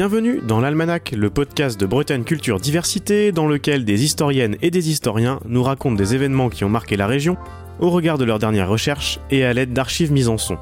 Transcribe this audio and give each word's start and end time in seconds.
Bienvenue 0.00 0.40
dans 0.40 0.60
l'Almanach, 0.60 1.12
le 1.12 1.28
podcast 1.28 1.78
de 1.78 1.84
Bretagne 1.84 2.24
Culture 2.24 2.58
Diversité, 2.58 3.32
dans 3.32 3.46
lequel 3.46 3.84
des 3.84 4.02
historiennes 4.02 4.56
et 4.62 4.70
des 4.70 4.88
historiens 4.88 5.40
nous 5.44 5.62
racontent 5.62 5.94
des 5.94 6.14
événements 6.14 6.48
qui 6.48 6.64
ont 6.64 6.70
marqué 6.70 6.96
la 6.96 7.06
région, 7.06 7.36
au 7.80 7.90
regard 7.90 8.16
de 8.16 8.24
leurs 8.24 8.38
dernières 8.38 8.70
recherches 8.70 9.20
et 9.30 9.44
à 9.44 9.52
l'aide 9.52 9.74
d'archives 9.74 10.10
mises 10.10 10.30
en 10.30 10.38
son. 10.38 10.56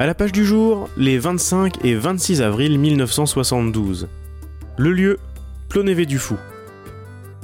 À 0.00 0.06
la 0.06 0.16
page 0.16 0.32
du 0.32 0.44
jour, 0.44 0.88
les 0.96 1.16
25 1.16 1.84
et 1.84 1.94
26 1.94 2.42
avril 2.42 2.76
1972. 2.76 4.08
Le 4.78 4.90
lieu, 4.90 5.20
Plonévé 5.68 6.04
du 6.04 6.18
Fou. 6.18 6.34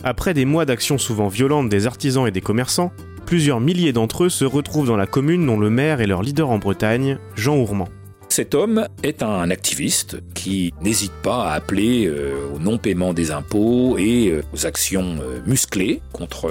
Après 0.03 0.35
des 0.35 0.45
mois 0.45 0.65
d'actions 0.65 0.99
souvent 0.99 1.29
violentes 1.29 1.69
des 1.69 1.87
artisans 1.87 2.27
et 2.27 2.33
des 2.33 2.41
commerçants, 2.41 2.91
plusieurs 3.27 3.61
milliers 3.61 3.93
d'entre 3.93 4.25
eux 4.25 4.29
se 4.29 4.45
retrouvent 4.45 4.89
dans 4.89 4.97
la 4.97 5.07
commune 5.07 5.47
dont 5.47 5.61
le 5.61 5.71
maire 5.71 6.01
est 6.01 6.09
leur 6.09 6.23
leader 6.23 6.51
en 6.51 6.59
Bretagne, 6.59 7.19
Jean 7.37 7.59
Ourmand. 7.59 7.91
Cet 8.31 8.55
homme 8.55 8.87
est 9.03 9.25
un 9.25 9.51
activiste 9.51 10.19
qui 10.35 10.73
n'hésite 10.81 11.13
pas 11.21 11.51
à 11.51 11.55
appeler 11.55 12.07
euh, 12.07 12.49
au 12.55 12.61
non-paiement 12.61 13.13
des 13.13 13.33
impôts 13.33 13.99
et 13.99 14.29
euh, 14.29 14.43
aux 14.55 14.67
actions 14.67 15.19
euh, 15.21 15.41
musclées 15.47 16.01
contre 16.13 16.49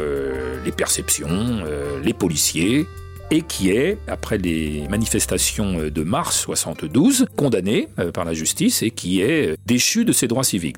les 0.65 0.73
perceptions, 0.73 1.63
les 2.03 2.13
policiers, 2.13 2.85
et 3.31 3.41
qui 3.43 3.69
est, 3.69 3.97
après 4.07 4.37
les 4.37 4.87
manifestations 4.89 5.89
de 5.89 6.03
mars 6.03 6.37
72, 6.41 7.27
condamné 7.37 7.87
par 8.13 8.25
la 8.25 8.33
justice 8.33 8.83
et 8.83 8.91
qui 8.91 9.21
est 9.21 9.55
déchu 9.65 10.03
de 10.03 10.11
ses 10.11 10.27
droits 10.27 10.43
civiques. 10.43 10.77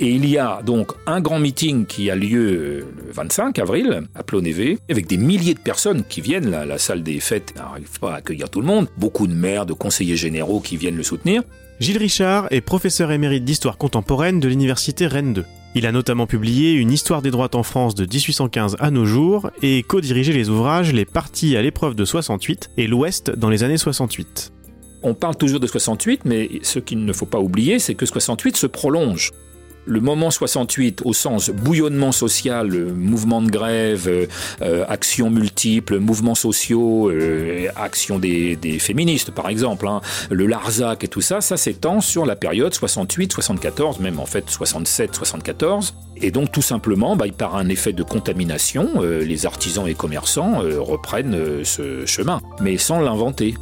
Et 0.00 0.10
il 0.10 0.28
y 0.28 0.38
a 0.38 0.62
donc 0.62 0.92
un 1.06 1.20
grand 1.20 1.40
meeting 1.40 1.84
qui 1.84 2.08
a 2.08 2.14
lieu 2.14 2.86
le 2.96 3.12
25 3.12 3.58
avril 3.58 4.02
à 4.14 4.22
Plonévé, 4.22 4.78
avec 4.88 5.08
des 5.08 5.16
milliers 5.16 5.54
de 5.54 5.58
personnes 5.58 6.04
qui 6.08 6.20
viennent. 6.20 6.50
La, 6.50 6.64
la 6.64 6.78
salle 6.78 7.02
des 7.02 7.18
fêtes 7.18 7.52
n'arrive 7.56 7.98
pas 7.98 8.12
à 8.12 8.16
accueillir 8.16 8.48
tout 8.48 8.60
le 8.60 8.66
monde. 8.66 8.86
Beaucoup 8.96 9.26
de 9.26 9.34
maires, 9.34 9.66
de 9.66 9.72
conseillers 9.72 10.16
généraux 10.16 10.60
qui 10.60 10.76
viennent 10.76 10.96
le 10.96 11.02
soutenir. 11.02 11.42
Gilles 11.80 11.98
Richard 11.98 12.46
est 12.52 12.60
professeur 12.60 13.10
émérite 13.10 13.44
d'histoire 13.44 13.76
contemporaine 13.76 14.38
de 14.38 14.46
l'université 14.46 15.08
Rennes 15.08 15.32
2. 15.32 15.44
Il 15.74 15.84
a 15.84 15.92
notamment 15.92 16.26
publié 16.26 16.72
une 16.72 16.92
histoire 16.92 17.20
des 17.20 17.30
droits 17.32 17.54
en 17.54 17.64
France 17.64 17.96
de 17.96 18.04
1815 18.04 18.76
à 18.78 18.90
nos 18.92 19.04
jours 19.04 19.50
et 19.62 19.82
co-dirigé 19.82 20.32
les 20.32 20.48
ouvrages 20.48 20.92
Les 20.92 21.04
parties 21.04 21.56
à 21.56 21.62
l'épreuve 21.62 21.96
de 21.96 22.04
68 22.04 22.70
et 22.76 22.86
l'Ouest 22.86 23.30
dans 23.30 23.50
les 23.50 23.64
années 23.64 23.78
68. 23.78 24.52
On 25.02 25.14
parle 25.14 25.36
toujours 25.36 25.60
de 25.60 25.66
68, 25.66 26.24
mais 26.24 26.50
ce 26.62 26.78
qu'il 26.78 27.04
ne 27.04 27.12
faut 27.12 27.26
pas 27.26 27.38
oublier, 27.38 27.78
c'est 27.78 27.94
que 27.94 28.06
68 28.06 28.56
se 28.56 28.66
prolonge 28.66 29.32
le 29.88 30.00
moment 30.00 30.30
68 30.30 31.02
au 31.04 31.12
sens 31.12 31.50
bouillonnement 31.50 32.12
social, 32.12 32.70
mouvement 32.94 33.40
de 33.40 33.50
grève, 33.50 34.06
euh, 34.06 34.26
euh, 34.62 34.84
actions 34.88 35.30
multiples, 35.30 35.98
mouvements 35.98 36.34
sociaux, 36.34 37.10
euh, 37.10 37.68
actions 37.74 38.18
des, 38.18 38.56
féministes 38.78 39.30
par 39.30 39.48
exemple, 39.48 39.88
hein, 39.88 40.00
le 40.30 40.46
Larzac 40.46 41.04
et 41.04 41.08
tout 41.08 41.22
ça, 41.22 41.40
ça 41.40 41.56
s'étend 41.56 42.00
sur 42.00 42.26
la 42.26 42.36
période 42.36 42.72
68-74, 42.72 44.00
même 44.00 44.20
en 44.20 44.26
fait 44.26 44.44
67-74. 44.50 45.94
Et 46.20 46.30
donc 46.30 46.52
tout 46.52 46.62
simplement, 46.62 47.16
bah, 47.16 47.26
par 47.36 47.56
un 47.56 47.68
effet 47.68 47.92
de 47.92 48.02
contamination, 48.02 49.00
les 49.00 49.46
artisans 49.46 49.86
et 49.88 49.94
commerçants 49.94 50.60
reprennent 50.78 51.64
ce 51.64 52.04
chemin, 52.06 52.40
mais 52.60 52.76
sans 52.76 53.00
l'inventer. 53.00 53.54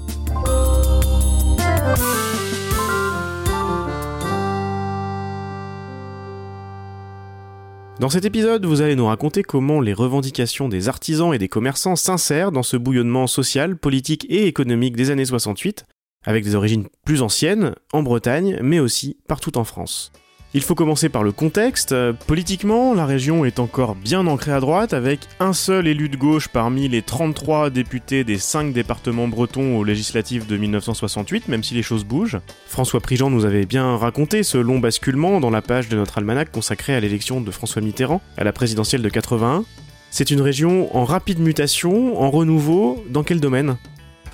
Dans 7.98 8.11
cet 8.11 8.27
épisode, 8.27 8.66
vous 8.66 8.83
allez 8.83 8.94
nous 8.94 9.06
raconter 9.06 9.42
comment 9.42 9.80
les 9.80 9.94
revendications 9.94 10.69
des 10.69 10.89
artisans 10.89 11.33
et 11.33 11.39
des 11.39 11.48
commerçants 11.48 11.97
s'insèrent 11.97 12.52
dans 12.52 12.62
ce 12.62 12.77
bouillonnement 12.77 13.27
social, 13.27 13.78
politique 13.78 14.27
et 14.28 14.47
économique 14.47 14.97
des 14.97 15.11
années 15.11 15.25
68, 15.25 15.86
avec 16.22 16.44
des 16.44 16.55
origines 16.55 16.89
plus 17.06 17.22
anciennes, 17.22 17.74
en 17.94 18.02
Bretagne, 18.02 18.58
mais 18.62 18.80
aussi 18.80 19.17
partout 19.28 19.56
en 19.56 19.64
France. 19.64 20.12
Il 20.57 20.62
faut 20.62 20.75
commencer 20.75 21.11
par 21.11 21.23
le 21.23 21.33
contexte. 21.33 21.95
Politiquement, 22.27 22.95
la 22.95 23.05
région 23.05 23.45
est 23.45 23.58
encore 23.58 23.95
bien 23.95 24.27
ancrée 24.27 24.53
à 24.53 24.61
droite, 24.61 24.95
avec 24.95 25.20
un 25.39 25.53
seul 25.53 25.86
élu 25.86 26.08
de 26.08 26.17
gauche 26.17 26.48
parmi 26.48 26.89
les 26.89 27.03
33 27.03 27.69
députés 27.69 28.25
des 28.25 28.39
5 28.39 28.73
départements 28.73 29.29
bretons 29.29 29.77
aux 29.77 29.85
législatives 29.85 30.47
de 30.47 30.57
1968, 30.57 31.48
même 31.48 31.63
si 31.63 31.75
les 31.75 31.83
choses 31.83 32.07
bougent. 32.07 32.39
François 32.69 33.01
Prigent 33.01 33.29
nous 33.29 33.45
avait 33.45 33.67
bien 33.67 33.98
raconté 33.98 34.42
ce 34.42 34.57
long 34.57 34.79
basculement 34.79 35.41
dans 35.41 35.51
la 35.51 35.61
page 35.61 35.91
de 35.91 35.97
notre 35.98 36.17
almanach 36.17 36.51
consacrée 36.51 36.95
à 36.95 37.01
l'élection 37.01 37.42
de 37.42 37.51
François 37.51 37.83
Mitterrand 37.83 38.23
à 38.39 38.45
la 38.45 38.55
présidentielle 38.55 39.03
de 39.03 39.11
81. 39.11 39.63
C'est 40.11 40.30
une 40.30 40.41
région 40.41 40.97
en 40.97 41.05
rapide 41.05 41.39
mutation, 41.39 42.19
en 42.19 42.30
renouveau, 42.30 43.05
dans 43.11 43.25
quel 43.25 43.41
domaine? 43.41 43.77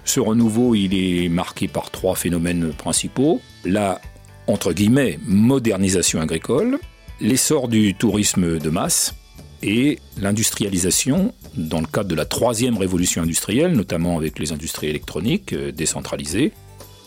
Ce 0.04 0.20
renouveau, 0.20 0.76
il 0.76 0.94
est 0.94 1.28
marqué 1.28 1.66
par 1.66 1.90
trois 1.90 2.14
phénomènes 2.14 2.72
principaux. 2.72 3.40
La 3.64 4.00
entre 4.46 4.72
guillemets, 4.72 5.18
modernisation 5.26 6.20
agricole, 6.20 6.78
l'essor 7.20 7.68
du 7.68 7.94
tourisme 7.94 8.58
de 8.58 8.70
masse 8.70 9.14
et 9.62 9.98
l'industrialisation 10.20 11.32
dans 11.56 11.80
le 11.80 11.86
cadre 11.86 12.08
de 12.08 12.14
la 12.14 12.24
troisième 12.24 12.76
révolution 12.76 13.22
industrielle, 13.22 13.72
notamment 13.72 14.16
avec 14.16 14.38
les 14.38 14.52
industries 14.52 14.88
électroniques 14.88 15.52
euh, 15.52 15.70
décentralisées, 15.70 16.52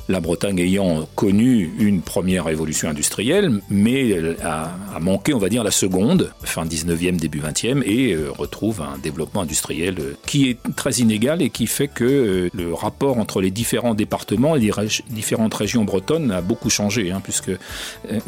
la 0.08 0.20
Bretagne 0.20 0.60
ayant 0.60 1.08
connu 1.16 1.74
une 1.80 2.02
première 2.02 2.46
révolution 2.46 2.90
industrielle, 2.90 3.62
mais 3.70 4.16
a, 4.44 5.00
manqué, 5.00 5.34
on 5.34 5.40
va 5.40 5.50
dire, 5.50 5.64
la 5.64 5.72
seconde, 5.72 6.32
fin 6.44 6.66
19e, 6.66 7.18
début 7.18 7.40
20e, 7.40 7.84
et 7.84 8.14
euh, 8.14 8.32
retrouve 8.32 8.82
un 8.82 8.98
développement 8.98 9.42
industriel 9.42 9.96
euh, 10.00 10.14
qui 10.26 10.50
est 10.50 10.58
très 10.76 10.94
inégal 10.94 11.42
et 11.42 11.50
qui 11.50 11.68
fait 11.68 11.88
que 11.88 12.04
euh, 12.04 12.50
le 12.54 12.74
rapport 12.74 13.18
entre 13.18 13.42
les 13.42 13.52
différents 13.52 13.96
départements 13.96 14.56
et 14.56 14.60
les 14.60 14.72
différentes 15.10 15.54
régions 15.54 15.84
bretonnes 15.84 16.32
a 16.32 16.42
beaucoup 16.42 16.70
changé, 16.70 17.12
hein, 17.12 17.22
puisque 17.24 17.52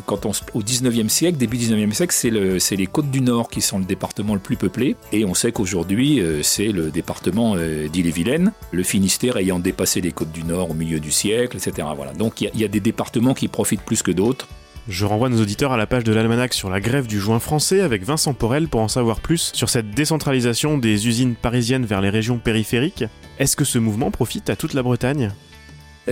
quand 0.05 0.25
on, 0.25 0.31
au 0.53 0.61
19e 0.61 1.09
siècle, 1.09 1.37
début 1.37 1.57
19e 1.57 1.91
siècle, 1.93 2.13
c'est 2.59 2.75
les 2.75 2.87
côtes 2.87 3.11
du 3.11 3.21
Nord 3.21 3.49
qui 3.49 3.61
sont 3.61 3.79
le 3.79 3.85
département 3.85 4.33
le 4.33 4.39
plus 4.39 4.57
peuplé, 4.57 4.95
et 5.11 5.25
on 5.25 5.33
sait 5.33 5.51
qu'aujourd'hui, 5.51 6.21
c'est 6.41 6.71
le 6.71 6.89
département 6.89 7.55
d'Ille-et-Vilaine, 7.55 8.51
le 8.71 8.83
Finistère 8.83 9.37
ayant 9.37 9.59
dépassé 9.59 10.01
les 10.01 10.11
côtes 10.11 10.31
du 10.31 10.43
Nord 10.43 10.71
au 10.71 10.73
milieu 10.73 10.99
du 10.99 11.11
siècle, 11.11 11.59
voilà. 11.95 12.13
Donc 12.13 12.41
il 12.41 12.49
y, 12.53 12.63
a 12.63 12.67
des 12.67 12.79
départements 12.79 13.33
qui 13.33 13.47
profitent 13.47 13.81
plus 13.81 14.03
que 14.03 14.11
d'autres. 14.11 14.47
Je 14.87 15.05
renvoie 15.05 15.27
nos 15.27 15.41
auditeurs 15.41 15.73
à 15.73 15.77
la 15.77 15.85
page 15.85 16.05
de 16.05 16.13
l'Almanach 16.13 16.53
sur 16.53 16.69
la 16.69 16.79
grève 16.79 17.07
du 17.07 17.19
joint 17.19 17.39
français 17.39 17.81
avec 17.81 18.03
Vincent 18.03 18.33
Porel 18.33 18.69
pour 18.69 18.79
en 18.79 18.87
savoir 18.87 19.19
plus 19.19 19.51
sur 19.53 19.69
cette 19.69 19.91
décentralisation 19.91 20.77
des 20.77 21.07
usines 21.07 21.35
parisiennes 21.35 21.85
vers 21.85 21.99
les 21.99 22.09
régions 22.09 22.37
périphériques. 22.37 23.03
Est-ce 23.37 23.57
que 23.57 23.65
ce 23.65 23.79
mouvement 23.79 24.11
profite 24.11 24.49
à 24.49 24.55
toute 24.55 24.73
la 24.73 24.83
Bretagne? 24.83 25.33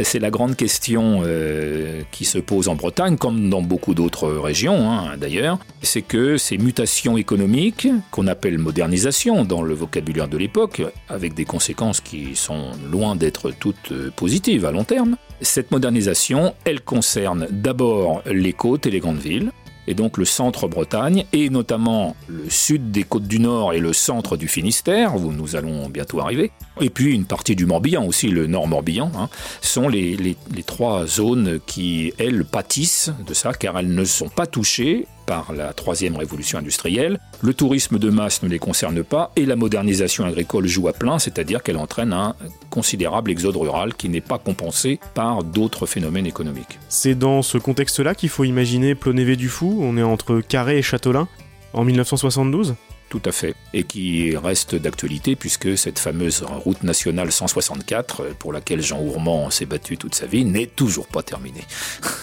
C'est 0.03 0.19
la 0.19 0.29
grande 0.29 0.56
question 0.56 1.22
euh, 1.23 2.01
qui 2.11 2.25
se 2.25 2.38
pose 2.38 2.67
en 2.67 2.75
Bretagne, 2.75 3.17
comme 3.17 3.50
dans 3.50 3.61
beaucoup 3.61 3.94
d'autres 3.94 4.28
régions 4.29 4.91
hein, 4.91 5.17
d'ailleurs. 5.17 5.59
C'est 5.81 6.01
que 6.01 6.38
ces 6.38 6.57
mutations 6.57 7.17
économiques, 7.17 7.88
qu'on 8.11 8.28
appelle 8.28 8.57
modernisation 8.57 9.45
dans 9.45 9.61
le 9.61 9.73
vocabulaire 9.73 10.28
de 10.28 10.38
l'époque, 10.38 10.81
avec 11.09 11.34
des 11.34 11.45
conséquences 11.45 12.01
qui 12.01 12.35
sont 12.35 12.72
loin 12.91 13.16
d'être 13.16 13.51
toutes 13.51 13.91
euh, 13.91 14.11
positives 14.16 14.66
à 14.66 14.72
long 14.72 14.84
terme, 14.84 15.17
cette 15.41 15.72
modernisation, 15.72 16.53
elle 16.63 16.81
concerne 16.81 17.47
d'abord 17.51 18.22
les 18.25 18.53
côtes 18.53 18.88
et 18.88 18.91
les 18.91 19.00
grandes 19.00 19.19
villes, 19.19 19.51
et 19.88 19.94
donc 19.94 20.18
le 20.18 20.25
centre 20.25 20.68
Bretagne, 20.68 21.25
et 21.34 21.50
notamment 21.50 22.16
le 22.28 22.50
sud 22.50 22.91
des 22.91 23.03
côtes 23.03 23.28
du 23.28 23.40
Nord 23.40 23.73
et 23.73 23.79
le 23.79 23.94
centre 23.94 24.38
du 24.38 24.47
Finistère, 24.47 25.16
où 25.16 25.31
nous 25.31 25.56
allons 25.56 25.90
bientôt 25.90 26.19
arriver, 26.19 26.51
et 26.81 26.90
puis 26.90 27.13
une 27.13 27.25
partie 27.25 27.56
du 27.56 27.66
Morbihan 27.66 28.06
aussi, 28.06 28.28
le 28.28 28.47
Nord 28.47 28.68
Morbihan, 28.68 29.12
hein, 29.18 29.29
sont 29.62 29.88
les, 29.88 30.16
les, 30.16 30.35
trois 30.63 31.06
zones 31.06 31.59
qui, 31.66 32.13
elles, 32.18 32.46
pâtissent 32.46 33.12
de 33.25 33.34
ça, 33.34 33.53
car 33.53 33.78
elles 33.78 33.94
ne 33.94 34.06
sont 34.06 34.29
pas 34.29 34.47
touchées 34.47 35.07
par 35.25 35.53
la 35.53 35.73
troisième 35.73 36.15
révolution 36.15 36.59
industrielle. 36.59 37.19
Le 37.41 37.53
tourisme 37.53 37.99
de 37.99 38.09
masse 38.09 38.43
ne 38.43 38.47
les 38.47 38.59
concerne 38.59 39.03
pas 39.03 39.31
et 39.35 39.45
la 39.45 39.55
modernisation 39.55 40.25
agricole 40.25 40.67
joue 40.67 40.87
à 40.87 40.93
plein, 40.93 41.19
c'est-à-dire 41.19 41.63
qu'elle 41.63 41.77
entraîne 41.77 42.13
un 42.13 42.35
considérable 42.69 43.31
exode 43.31 43.55
rural 43.55 43.93
qui 43.93 44.09
n'est 44.09 44.22
pas 44.22 44.37
compensé 44.37 44.99
par 45.13 45.43
d'autres 45.43 45.85
phénomènes 45.85 46.25
économiques. 46.25 46.79
C'est 46.89 47.16
dans 47.16 47.41
ce 47.41 47.57
contexte-là 47.57 48.16
qu'il 48.16 48.29
faut 48.29 48.43
imaginer 48.43 48.95
Plonévé 48.95 49.35
du 49.35 49.49
Fou, 49.49 49.79
on 49.81 49.97
est 49.97 50.03
entre 50.03 50.41
Carré 50.41 50.77
et 50.77 50.81
Châtelain, 50.81 51.28
en 51.73 51.83
1972 51.83 52.75
tout 53.09 53.21
à 53.29 53.31
fait, 53.31 53.55
et 53.73 53.83
qui 53.83 54.35
reste 54.35 54.75
d'actualité 54.75 55.35
puisque 55.35 55.78
cette 55.78 55.99
fameuse 55.99 56.43
route 56.43 56.83
nationale 56.83 57.31
164, 57.31 58.35
pour 58.39 58.51
laquelle 58.51 58.81
Jean 58.81 58.99
Ourmand 58.99 59.49
s'est 59.51 59.66
battu 59.66 59.95
toute 59.97 60.16
sa 60.16 60.25
vie, 60.25 60.43
n'est 60.43 60.66
toujours 60.66 61.07
pas 61.07 61.23
terminée. 61.23 61.63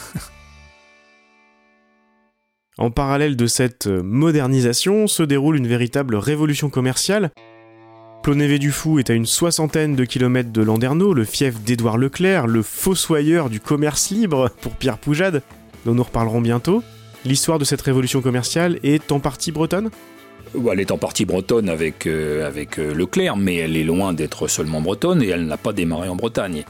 En 2.79 2.91
parallèle 2.91 3.37
de 3.37 3.47
cette 3.47 3.87
modernisation 3.87 5.07
se 5.07 5.23
déroule 5.23 5.57
une 5.57 5.67
véritable 5.67 6.17
révolution 6.17 6.71
commerciale. 6.71 7.31
Plonévé 8.23 8.59
du 8.59 8.71
Fou 8.71 8.99
est 8.99 9.11
à 9.11 9.15
une 9.15 9.27
soixantaine 9.27 9.95
de 9.95 10.05
kilomètres 10.07 10.53
de 10.53 10.63
Landerneau, 10.63 11.13
le 11.13 11.25
fief 11.25 11.61
d'Édouard 11.61 11.99
Leclerc, 11.99 12.47
le 12.47 12.63
fossoyeur 12.63 13.51
du 13.51 13.61
commerce 13.61 14.11
libre 14.11 14.49
pour 14.63 14.73
Pierre 14.73 14.97
Poujade, 14.97 15.43
dont 15.85 15.95
nous 15.95 16.03
reparlerons 16.03 16.41
bientôt. 16.41 16.83
L'histoire 17.27 17.59
de 17.59 17.65
cette 17.65 17.83
révolution 17.83 18.23
commerciale 18.23 18.79
est 18.83 19.13
en 19.13 19.21
partie 19.21 19.53
bretonne? 19.53 19.91
Elle 20.71 20.81
est 20.81 20.93
en 20.93 20.99
partie 20.99 21.27
bretonne 21.27 21.69
avec, 21.69 22.07
euh, 22.07 22.51
euh, 22.79 22.95
Leclerc, 22.95 23.37
mais 23.37 23.57
elle 23.57 23.77
est 23.77 23.85
loin 23.85 24.15
d'être 24.15 24.49
seulement 24.49 24.81
bretonne 24.81 25.23
et 25.23 25.29
elle 25.29 25.47
n'a 25.47 25.59
pas 25.59 25.75
démarré 25.75 26.09
en 26.09 26.17
Bretagne. 26.17 26.65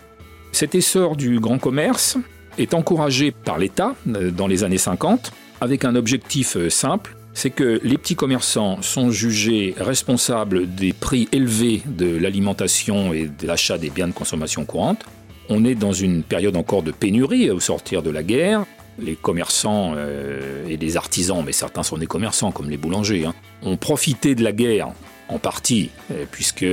Cet 0.50 0.75
essor 0.75 1.16
du 1.16 1.38
grand 1.38 1.58
commerce, 1.58 2.19
est 2.58 2.75
encouragé 2.75 3.31
par 3.31 3.58
l'État 3.58 3.94
euh, 4.08 4.31
dans 4.31 4.46
les 4.46 4.64
années 4.64 4.78
50 4.78 5.32
avec 5.62 5.85
un 5.85 5.94
objectif 5.94 6.56
euh, 6.56 6.69
simple, 6.69 7.17
c'est 7.35 7.50
que 7.50 7.81
les 7.85 7.97
petits 7.97 8.17
commerçants 8.17 8.82
sont 8.82 9.12
jugés 9.12 9.76
responsables 9.79 10.75
des 10.75 10.93
prix 10.93 11.29
élevés 11.31 11.82
de 11.87 12.17
l'alimentation 12.17 13.12
et 13.12 13.26
de 13.29 13.47
l'achat 13.47 13.79
des 13.79 13.88
biens 13.88 14.09
de 14.09 14.12
consommation 14.12 14.64
courante. 14.64 15.05
On 15.49 15.64
est 15.64 15.76
dans 15.76 15.93
une 15.93 16.25
période 16.25 16.56
encore 16.56 16.82
de 16.82 16.91
pénurie 16.91 17.49
au 17.49 17.61
sortir 17.61 18.03
de 18.03 18.11
la 18.11 18.25
guerre. 18.25 18.64
Les 18.99 19.14
commerçants 19.14 19.93
euh, 19.97 20.67
et 20.69 20.76
les 20.76 20.97
artisans, 20.97 21.44
mais 21.47 21.53
certains 21.53 21.85
sont 21.85 21.97
des 21.97 22.06
commerçants 22.06 22.50
comme 22.50 22.69
les 22.69 22.76
boulangers, 22.76 23.25
hein, 23.25 23.35
ont 23.62 23.76
profité 23.76 24.35
de 24.35 24.43
la 24.43 24.53
guerre 24.53 24.88
en 25.29 25.38
partie, 25.38 25.88
puisque 26.31 26.67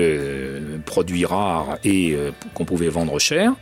produits 0.86 1.26
rares 1.26 1.78
et 1.86 2.18
qu'on 2.54 2.66
pouvait 2.66 2.90
vendre 2.90 3.18
cher. 3.18 3.54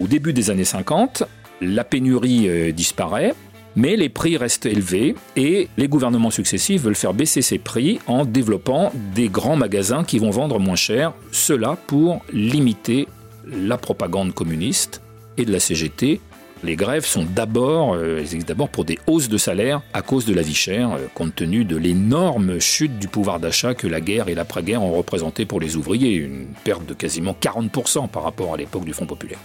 Au 0.00 0.08
début 0.08 0.32
des 0.32 0.50
années 0.50 0.64
50, 0.64 1.22
la 1.60 1.84
pénurie 1.84 2.48
euh, 2.48 2.72
disparaît, 2.72 3.34
mais 3.76 3.96
les 3.96 4.08
prix 4.08 4.36
restent 4.36 4.66
élevés 4.66 5.14
et 5.36 5.68
les 5.76 5.88
gouvernements 5.88 6.30
successifs 6.30 6.82
veulent 6.82 6.94
faire 6.94 7.14
baisser 7.14 7.42
ces 7.42 7.58
prix 7.58 8.00
en 8.06 8.24
développant 8.24 8.90
des 9.14 9.28
grands 9.28 9.56
magasins 9.56 10.02
qui 10.02 10.18
vont 10.18 10.30
vendre 10.30 10.58
moins 10.58 10.76
cher, 10.76 11.12
cela 11.30 11.76
pour 11.86 12.24
limiter 12.32 13.06
la 13.46 13.76
propagande 13.76 14.34
communiste 14.34 15.02
et 15.36 15.44
de 15.44 15.52
la 15.52 15.60
CGT. 15.60 16.20
Les 16.64 16.74
grèves 16.74 17.04
sont 17.04 17.24
d'abord, 17.24 17.94
euh, 17.94 18.24
d'abord 18.46 18.70
pour 18.70 18.86
des 18.86 18.98
hausses 19.06 19.28
de 19.28 19.36
salaire 19.36 19.82
à 19.92 20.00
cause 20.00 20.24
de 20.24 20.32
la 20.32 20.40
vie 20.40 20.54
chère, 20.54 20.92
euh, 20.94 21.06
compte 21.14 21.34
tenu 21.34 21.66
de 21.66 21.76
l'énorme 21.76 22.58
chute 22.60 22.98
du 22.98 23.08
pouvoir 23.08 23.40
d'achat 23.40 23.74
que 23.74 23.86
la 23.86 24.00
guerre 24.00 24.28
et 24.28 24.34
l'après-guerre 24.34 24.82
ont 24.82 24.96
représenté 24.96 25.44
pour 25.44 25.60
les 25.60 25.76
ouvriers, 25.76 26.14
une 26.14 26.46
perte 26.64 26.86
de 26.86 26.94
quasiment 26.94 27.36
40% 27.38 28.08
par 28.08 28.22
rapport 28.22 28.54
à 28.54 28.56
l'époque 28.56 28.86
du 28.86 28.94
Front 28.94 29.06
populaire. 29.06 29.38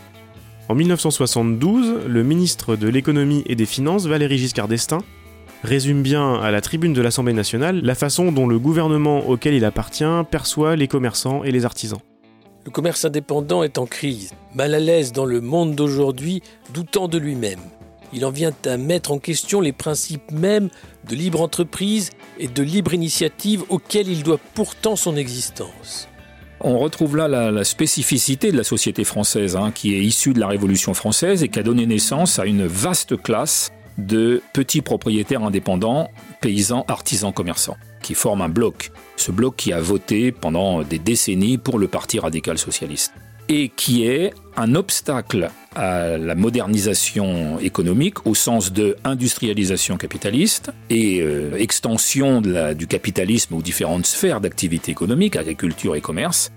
En 0.72 0.74
1972, 0.74 2.06
le 2.08 2.24
ministre 2.24 2.78
de 2.78 2.88
l'économie 2.88 3.44
et 3.46 3.56
des 3.56 3.66
finances, 3.66 4.06
Valéry 4.06 4.38
Giscard 4.38 4.70
d'Estaing, 4.70 5.02
résume 5.66 6.02
bien 6.02 6.36
à 6.36 6.50
la 6.50 6.62
tribune 6.62 6.94
de 6.94 7.02
l'Assemblée 7.02 7.34
nationale 7.34 7.82
la 7.84 7.94
façon 7.94 8.32
dont 8.32 8.48
le 8.48 8.58
gouvernement 8.58 9.28
auquel 9.28 9.54
il 9.54 9.66
appartient 9.66 10.06
perçoit 10.32 10.78
les 10.78 10.88
commerçants 10.88 11.44
et 11.44 11.52
les 11.52 11.66
artisans. 11.66 12.00
Le 12.64 12.72
commerce 12.72 13.04
indépendant 13.04 13.64
est 13.64 13.80
en 13.80 13.86
crise, 13.86 14.32
mal 14.56 14.74
à 14.74 14.80
l'aise 14.80 15.12
dans 15.12 15.26
le 15.26 15.42
monde 15.42 15.76
d'aujourd'hui, 15.76 16.42
doutant 16.74 17.10
de 17.10 17.18
lui-même. 17.18 17.60
Il 18.14 18.24
en 18.24 18.32
vient 18.32 18.54
à 18.66 18.78
mettre 18.78 19.12
en 19.12 19.20
question 19.20 19.60
les 19.60 19.74
principes 19.74 20.32
mêmes 20.32 20.70
de 21.06 21.16
libre 21.16 21.42
entreprise 21.42 22.12
et 22.40 22.48
de 22.48 22.64
libre 22.64 22.94
initiative 22.94 23.66
auxquels 23.68 24.08
il 24.08 24.24
doit 24.24 24.40
pourtant 24.54 24.96
son 24.96 25.18
existence. 25.18 26.08
On 26.64 26.78
retrouve 26.78 27.18
là 27.18 27.28
la, 27.28 27.64
spécificité 27.64 28.52
de 28.52 28.58
la 28.58 28.64
société 28.64 29.04
française, 29.04 29.56
hein, 29.56 29.72
qui 29.74 29.96
est 29.96 30.00
issue 30.00 30.34
de 30.34 30.40
la 30.40 30.48
Révolution 30.48 30.94
française 30.94 31.44
et 31.44 31.50
qui 31.50 31.60
a 31.60 31.64
donné 31.64 31.86
naissance 31.86 32.40
à 32.40 32.46
une 32.46 32.66
vaste 32.66 33.22
classe 33.22 33.72
de 33.98 34.42
petits 34.54 34.82
propriétaires 34.82 35.44
indépendants, 35.44 36.10
paysans, 36.40 36.86
artisans, 36.88 37.34
commerçants, 37.34 37.78
qui 38.02 38.14
forment 38.14 38.44
un 38.44 38.50
bloc. 38.50 38.92
Ce 39.18 39.32
bloc 39.32 39.56
qui 39.56 39.74
a 39.74 39.82
voté 39.82 40.32
pendant 40.32 40.84
des 40.84 41.00
décennies 41.00 41.58
pour 41.58 41.80
le 41.80 41.88
Parti 41.88 42.20
radical 42.20 42.58
socialiste 42.58 43.14
et 43.50 43.70
qui 43.70 44.06
est 44.06 44.34
un 44.58 44.76
obstacle 44.76 45.50
à 45.76 46.18
la 46.18 46.36
modernisation 46.36 47.60
économique 47.60 48.26
au 48.26 48.36
sens 48.36 48.74
de 48.74 48.98
industrialisation 49.04 49.98
capitaliste 49.98 50.72
et 50.90 51.22
euh, 51.22 51.56
extension 51.56 52.42
du 52.42 52.88
capitalisme 52.88 53.56
aux 53.56 53.62
différentes 53.62 54.06
sphères 54.06 54.42
d'activité 54.42 54.92
économique, 54.92 55.36
agriculture 55.36 55.96
et 55.96 56.02
commerce. 56.02 56.52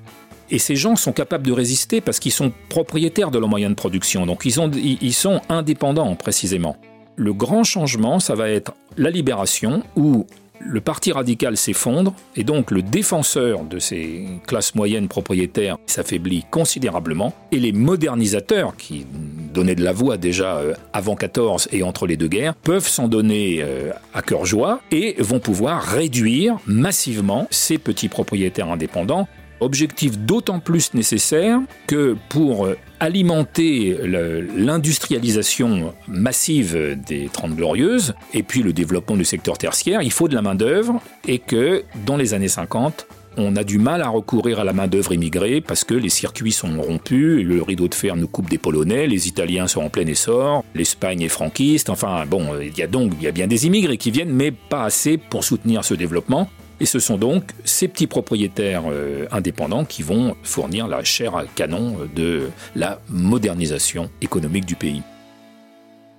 Et 0.51 0.59
ces 0.59 0.77
gens 0.77 0.97
sont 0.97 1.13
capables 1.13 1.47
de 1.47 1.53
résister 1.53 2.01
parce 2.01 2.19
qu'ils 2.19 2.33
sont 2.33 2.53
propriétaires 2.69 3.31
de 3.31 3.39
leurs 3.39 3.49
moyens 3.49 3.71
de 3.71 3.77
production, 3.77 4.27
donc 4.27 4.45
ils, 4.45 5.13
sont 5.15 5.41
indépendants 5.49 6.15
précisément. 6.17 6.77
Le 7.17 7.33
grand 7.33 7.65
changement, 7.65 8.21
ça 8.21 8.35
va 8.35 8.49
être 8.51 8.73
la 8.97 9.11
libération, 9.11 9.83
où 9.97 10.27
le 10.61 10.81
parti 10.81 11.13
radical 11.13 11.57
s'effondre 11.57 12.15
et 12.37 12.45
donc 12.45 12.71
le 12.71 12.83
défenseur 12.83 13.65
de 13.65 13.79
ces 13.79 14.27
classes 14.47 14.75
moyennes 14.75 15.09
propriétaires 15.09 15.79
s'affaiblit 15.87 16.45
considérablement 16.51 17.35
et 17.53 17.59
les 17.59 17.73
modernisateurs 17.73 18.77
qui 18.77 19.07
donnaient 19.53 19.75
de 19.75 19.85
la 19.85 19.93
voix 19.93 20.17
déjà 20.17 20.57
euh, 20.57 20.75
avant 20.93 21.17
14 21.17 21.69
et 21.73 21.83
entre 21.83 22.07
les 22.07 22.17
deux 22.17 22.29
guerres 22.29 22.55
peuvent 22.55 22.87
s'en 22.87 23.09
donner 23.09 23.59
euh, 23.63 23.91
à 24.15 24.23
cœur 24.23 24.45
joie 24.47 24.81
et 24.91 25.17
vont 25.19 25.41
pouvoir 25.41 25.83
réduire 25.83 26.59
massivement 26.67 27.47
ces 27.51 27.79
petits 27.79 28.09
propriétaires 28.09 28.71
indépendants 28.71 29.29
Objectif 29.61 30.19
d'autant 30.19 30.59
plus 30.59 30.95
nécessaire 30.95 31.61
que 31.87 32.17
pour 32.29 32.69
alimenter 33.01 33.97
l'industrialisation 34.05 35.95
massive 36.09 36.99
des 37.07 37.29
Trente 37.33 37.55
Glorieuses 37.55 38.15
et 38.33 38.43
puis 38.43 38.63
le 38.63 38.73
développement 38.73 39.17
du 39.17 39.25
secteur 39.25 39.59
tertiaire, 39.59 40.03
il 40.03 40.13
faut 40.13 40.29
de 40.29 40.35
la 40.35 40.43
main-d'œuvre 40.43 41.01
et 41.27 41.39
que 41.39 41.85
dans 42.05 42.17
les 42.17 42.35
années 42.35 42.49
50, 42.49 43.07
on 43.37 43.57
a 43.57 43.65
du 43.65 43.79
mal 43.79 44.03
à 44.03 44.09
recourir 44.09 44.61
à 44.61 44.65
la 44.65 44.73
main-d'œuvre 44.73 45.13
immigrée 45.13 45.61
parce 45.61 45.85
que 45.85 45.95
les 45.95 46.09
circuits 46.09 46.53
sont 46.53 46.81
rompus, 46.81 47.45
le 47.45 47.63
rideau 47.63 47.89
de 47.89 47.95
fer 47.95 48.17
nous 48.17 48.29
coupe 48.29 48.49
des 48.49 48.59
Polonais, 48.59 49.07
les 49.07 49.29
Italiens 49.29 49.67
sont 49.67 49.83
en 49.83 49.91
plein 49.91 50.07
essor, 50.07 50.65
l'Espagne 50.75 51.23
est 51.23 51.29
franquiste, 51.29 51.91
enfin 51.91 52.27
bon, 52.27 52.59
il 52.61 52.77
y 52.77 52.83
a 52.83 52.87
donc 52.87 53.13
il 53.19 53.25
y 53.25 53.29
a 53.29 53.33
bien 53.33 53.47
des 53.47 53.67
immigrés 53.67 53.99
qui 53.99 54.11
viennent, 54.11 54.33
mais 54.33 54.51
pas 54.51 54.85
assez 54.85 55.19
pour 55.19 55.45
soutenir 55.45 55.85
ce 55.85 55.95
développement. 55.95 56.49
Et 56.81 56.87
ce 56.87 56.99
sont 56.99 57.17
donc 57.17 57.53
ces 57.65 57.89
petits 57.89 58.07
propriétaires 58.07 58.85
euh, 58.91 59.27
indépendants 59.31 59.85
qui 59.85 60.03
vont 60.03 60.37
fournir 60.43 60.89
la 60.89 61.05
chair 61.05 61.37
à 61.37 61.45
canon 61.47 61.99
de 62.15 62.51
la 62.75 63.01
modernisation 63.09 64.11
économique 64.21 64.67
du 64.67 64.75
pays. 64.75 65.03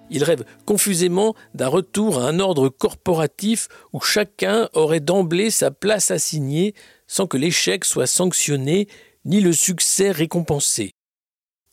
Il 0.09 0.23
rêve 0.23 0.45
confusément 0.65 1.35
d'un 1.53 1.67
retour 1.67 2.19
à 2.19 2.27
un 2.27 2.39
ordre 2.39 2.69
corporatif 2.69 3.67
où 3.91 3.99
chacun 3.99 4.69
aurait 4.73 4.99
d'emblée 4.99 5.49
sa 5.49 5.71
place 5.71 6.11
assignée 6.11 6.73
sans 7.07 7.27
que 7.27 7.37
l'échec 7.37 7.83
soit 7.85 8.07
sanctionné 8.07 8.87
ni 9.25 9.41
le 9.41 9.51
succès 9.51 10.11
récompensé. 10.11 10.91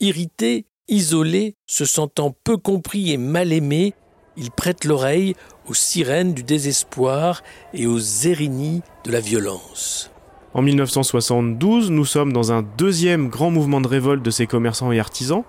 Irrité, 0.01 0.67
isolé, 0.89 1.55
se 1.67 1.85
sentant 1.85 2.35
peu 2.45 2.57
compris 2.57 3.13
et 3.13 3.19
mal 3.19 3.53
aimé, 3.53 3.95
il 4.37 4.51
prête 4.51 4.85
l'oreille 4.85 5.35
aux 5.69 5.75
sirènes 5.75 6.35
du 6.35 6.43
désespoir 6.43 7.43
et 7.75 7.87
aux 7.87 7.99
érinies 7.99 8.83
de 9.05 9.13
la 9.13 9.21
violence. 9.21 10.11
En 10.55 10.63
1972, 10.63 11.91
nous 11.91 12.05
sommes 12.05 12.33
dans 12.33 12.53
un 12.53 12.63
deuxième 12.63 13.29
grand 13.29 13.51
mouvement 13.51 13.81
de 13.81 13.89
révolte 13.89 14.23
de 14.23 14.31
ces 14.31 14.47
commerçants 14.47 14.93
et 14.93 15.01
artisans, 15.01 15.45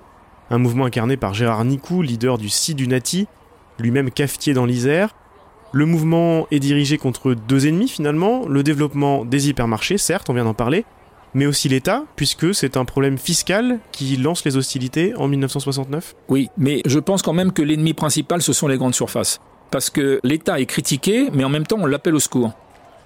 un 0.50 0.58
mouvement 0.58 0.86
incarné 0.86 1.18
par 1.18 1.34
Gérard 1.34 1.66
Nicou, 1.66 2.02
leader 2.02 2.38
du 2.38 2.88
Nati, 2.88 3.28
lui-même 3.80 4.12
cafetier 4.12 4.54
dans 4.54 4.66
l'Isère. 4.66 5.16
Le 5.74 5.86
mouvement 5.86 6.48
est 6.52 6.60
dirigé 6.60 6.98
contre 6.98 7.34
deux 7.34 7.68
ennemis 7.68 7.90
finalement, 7.90 8.48
le 8.48 8.64
développement 8.64 9.26
des 9.26 9.50
hypermarchés, 9.50 9.98
certes, 9.98 10.30
on 10.30 10.34
vient 10.34 10.44
d'en 10.46 10.54
parler, 10.54 10.86
mais 11.34 11.46
aussi 11.46 11.70
l'État, 11.70 12.04
puisque 12.16 12.54
c'est 12.54 12.78
un 12.78 12.86
problème 12.86 13.18
fiscal 13.18 13.80
qui 13.92 14.16
lance 14.18 14.46
les 14.46 14.58
hostilités 14.58 15.16
en 15.16 15.28
1969 15.28 16.16
Oui, 16.30 16.50
mais 16.58 16.82
je 16.86 17.00
pense 17.00 17.22
quand 17.22 17.34
même 17.34 17.52
que 17.52 17.62
l'ennemi 17.62 17.94
principal, 17.94 18.42
ce 18.42 18.54
sont 18.54 18.68
les 18.68 18.78
grandes 18.78 18.96
surfaces 18.96 19.40
parce 19.74 19.90
que 19.90 20.20
l'État 20.24 20.60
est 20.60 20.68
critiqué, 20.68 21.30
mais 21.34 21.44
en 21.44 21.50
même 21.50 21.66
temps 21.66 21.78
on 21.80 21.88
l'appelle 21.88 22.14
au 22.14 22.20
secours. 22.20 22.52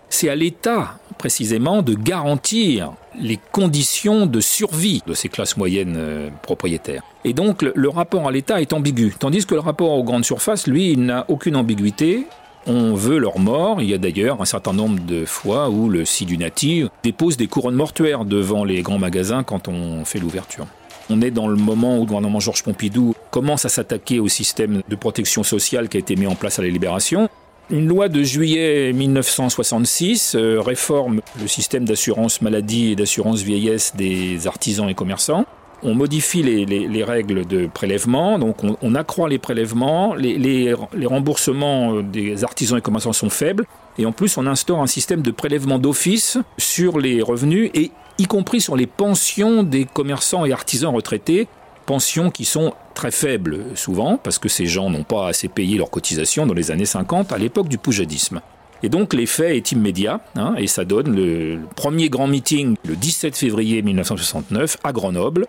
C'est 0.10 0.28
à 0.28 0.36
l'État, 0.36 1.00
précisément, 1.18 1.82
de 1.82 1.94
garantir 1.94 2.92
les 3.18 3.40
conditions 3.54 4.26
de 4.26 4.42
survie 4.42 5.02
de 5.08 5.14
ces 5.14 5.30
classes 5.30 5.56
moyennes 5.56 5.96
euh, 5.98 6.30
propriétaires. 6.44 7.04
Et 7.24 7.32
donc 7.32 7.62
le, 7.62 7.90
rapport 7.90 8.28
à 8.28 8.32
l'État 8.32 8.60
est 8.60 8.74
ambigu, 8.74 9.16
tandis 9.18 9.46
que 9.46 9.54
le 9.54 9.62
rapport 9.62 9.92
aux 9.92 10.04
grandes 10.04 10.26
surfaces, 10.26 10.68
lui, 10.68 10.98
n'a 10.98 11.24
aucune 11.30 11.56
ambiguïté. 11.56 12.28
On 12.70 12.96
veut 12.96 13.18
leur 13.18 13.40
mort. 13.40 13.82
Il 13.82 13.90
y 13.90 13.94
a 13.94 13.98
d'ailleurs 13.98 14.42
un 14.42 14.46
certain 14.46 14.74
nombre 14.74 15.00
de 15.06 15.24
fois 15.24 15.70
où 15.70 15.88
le 15.88 16.04
Sidunati 16.04 16.86
dépose 17.02 17.38
des 17.38 17.48
couronnes 17.48 17.76
mortuaires 17.76 18.26
devant 18.26 18.66
les 18.66 18.82
grands 18.82 19.00
magasins 19.00 19.44
quand 19.44 19.70
on 19.70 20.04
fait 20.04 20.20
l'ouverture. 20.20 20.68
On 21.10 21.22
est 21.22 21.32
dans 21.32 21.48
le 21.48 21.56
moment 21.56 21.98
où 21.98 22.02
le 22.02 22.08
gouvernement 22.08 22.42
Georges 22.42 22.64
Pompidou 22.64 23.16
commence 23.32 23.64
à 23.64 23.70
s'attaquer 23.70 24.20
au 24.20 24.28
système 24.28 24.82
de 24.86 24.96
protection 24.98 25.44
sociale 25.44 25.88
qui 25.88 25.96
a 25.96 26.02
été 26.02 26.18
mis 26.18 26.28
en 26.28 26.36
place 26.36 26.60
à 26.60 26.62
la 26.62 26.68
Libération. 26.68 27.30
Une 27.70 27.88
loi 27.88 28.10
de 28.10 28.22
juillet 28.24 28.92
1966 28.94 30.36
euh, 30.36 30.60
réforme 30.60 31.22
le 31.40 31.48
système 31.48 31.86
d'assurance 31.86 32.42
maladie 32.42 32.92
et 32.92 32.96
d'assurance 32.96 33.42
vieillesse 33.42 33.94
des 33.96 34.48
artisans 34.48 34.90
et 34.90 34.94
commerçants. 34.94 35.46
On 35.84 35.94
modifie 35.94 36.42
les, 36.42 37.04
règles 37.04 37.46
de 37.46 37.68
prélèvement, 37.68 38.40
donc 38.40 38.58
on, 38.64 38.96
accroît 38.96 39.30
les 39.30 39.38
prélèvements, 39.38 40.16
les, 40.16 40.74
remboursements 41.06 41.96
euh, 41.96 42.02
des 42.02 42.44
artisans 42.44 42.80
et 42.80 42.82
commerçants 42.82 43.14
sont 43.14 43.30
faibles, 43.30 43.66
et 44.00 44.06
en 44.06 44.12
plus 44.12 44.38
on 44.38 44.48
instaure 44.48 44.82
un 44.82 44.88
système 44.88 45.22
de 45.22 45.32
prélèvement 45.32 45.78
d'office 45.78 46.40
sur 46.58 47.00
les 47.00 47.22
revenus 47.22 47.70
et 47.76 47.92
y 48.18 48.26
compris 48.26 48.60
sur 48.60 48.76
les 48.76 48.88
pensions 48.88 49.62
des 49.62 49.86
commerçants 49.86 50.46
et 50.46 50.52
artisans 50.52 50.94
retraités, 50.94 51.48
pensions 51.86 52.32
qui 52.32 52.46
sont 52.46 52.74
très 52.96 53.12
faibles 53.12 53.60
souvent, 53.76 54.18
parce 54.18 54.40
que 54.40 54.50
ces 54.50 54.66
gens 54.66 54.90
n'ont 54.90 55.04
pas 55.04 55.28
assez 55.28 55.48
payé 55.48 55.78
leurs 55.78 55.92
cotisations 55.92 56.48
dans 56.48 56.56
les 56.56 56.72
années 56.72 56.86
50, 56.86 57.32
à 57.32 57.38
l'époque 57.38 57.68
du 57.68 57.78
poujadisme. 57.78 58.42
Et 58.84 58.90
donc 58.90 59.14
l'effet 59.14 59.58
est 59.58 59.72
immédiat, 59.72 60.22
hein, 60.36 60.56
et 60.58 60.68
ça 60.68 60.86
donne 60.86 61.16
le, 61.16 61.60
premier 61.76 62.10
grand 62.10 62.28
meeting 62.28 62.76
le 62.86 62.96
17 62.96 63.36
février 63.36 63.82
1969 63.82 64.78
à 64.84 64.92
Grenoble. 64.92 65.48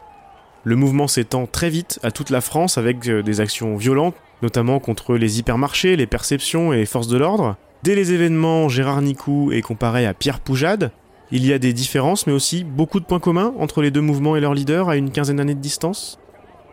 Le 0.64 0.76
mouvement 0.76 1.06
s'étend 1.06 1.46
très 1.46 1.70
vite 1.70 2.00
à 2.02 2.10
toute 2.10 2.30
la 2.30 2.40
France 2.40 2.78
avec 2.78 3.08
euh, 3.08 3.22
des 3.22 3.40
actions 3.40 3.76
violentes, 3.76 4.16
notamment 4.42 4.80
contre 4.80 5.14
les 5.16 5.38
hypermarchés, 5.38 5.96
les 5.96 6.06
perceptions 6.06 6.72
et 6.72 6.78
les 6.78 6.86
forces 6.86 7.08
de 7.08 7.16
l'ordre. 7.16 7.56
Dès 7.84 7.94
les 7.94 8.12
événements, 8.12 8.68
Gérard 8.68 9.00
Nicou 9.00 9.52
est 9.52 9.62
comparé 9.62 10.04
à 10.04 10.14
Pierre 10.14 10.40
Poujade. 10.40 10.90
Il 11.30 11.46
y 11.46 11.52
a 11.52 11.58
des 11.58 11.72
différences, 11.72 12.26
mais 12.26 12.32
aussi 12.32 12.64
beaucoup 12.64 12.98
de 12.98 13.04
points 13.04 13.20
communs 13.20 13.54
entre 13.58 13.82
les 13.82 13.90
deux 13.90 14.00
mouvements 14.00 14.34
et 14.34 14.40
leurs 14.40 14.54
leaders 14.54 14.88
à 14.88 14.96
une 14.96 15.10
quinzaine 15.10 15.36
d'années 15.36 15.54
de 15.54 15.60
distance. 15.60 16.18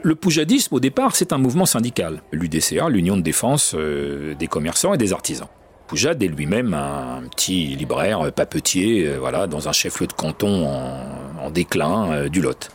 Le 0.02 0.16
poujadisme, 0.16 0.74
au 0.76 0.80
départ, 0.80 1.16
c'est 1.16 1.34
un 1.34 1.38
mouvement 1.38 1.66
syndical, 1.66 2.22
l'UDCA, 2.32 2.90
l'Union 2.90 3.18
de 3.18 3.22
défense 3.22 3.76
euh, 3.76 4.34
des 4.36 4.48
commerçants 4.48 4.94
et 4.94 4.98
des 4.98 5.14
artisans. 5.14 5.48
Poujade 5.88 6.24
est 6.24 6.28
lui-même 6.28 6.74
un 6.74 7.22
petit 7.30 7.76
libraire 7.76 8.32
papetier, 8.34 9.08
euh, 9.08 9.18
voilà, 9.20 9.46
dans 9.46 9.68
un 9.68 9.72
chef-lieu 9.72 10.08
de 10.08 10.14
canton 10.14 10.68
en, 10.68 11.52
déclin 11.52 12.28
du 12.28 12.42
Lot. 12.42 12.70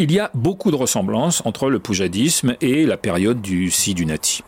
Il 0.00 0.12
y 0.12 0.20
a 0.20 0.30
beaucoup 0.32 0.70
de 0.70 0.76
ressemblances 0.76 1.42
entre 1.44 1.68
le 1.68 1.80
poujadisme 1.80 2.54
et 2.60 2.86
la 2.86 2.96
période 2.96 3.40
du 3.40 3.68
Sidunati. 3.68 4.44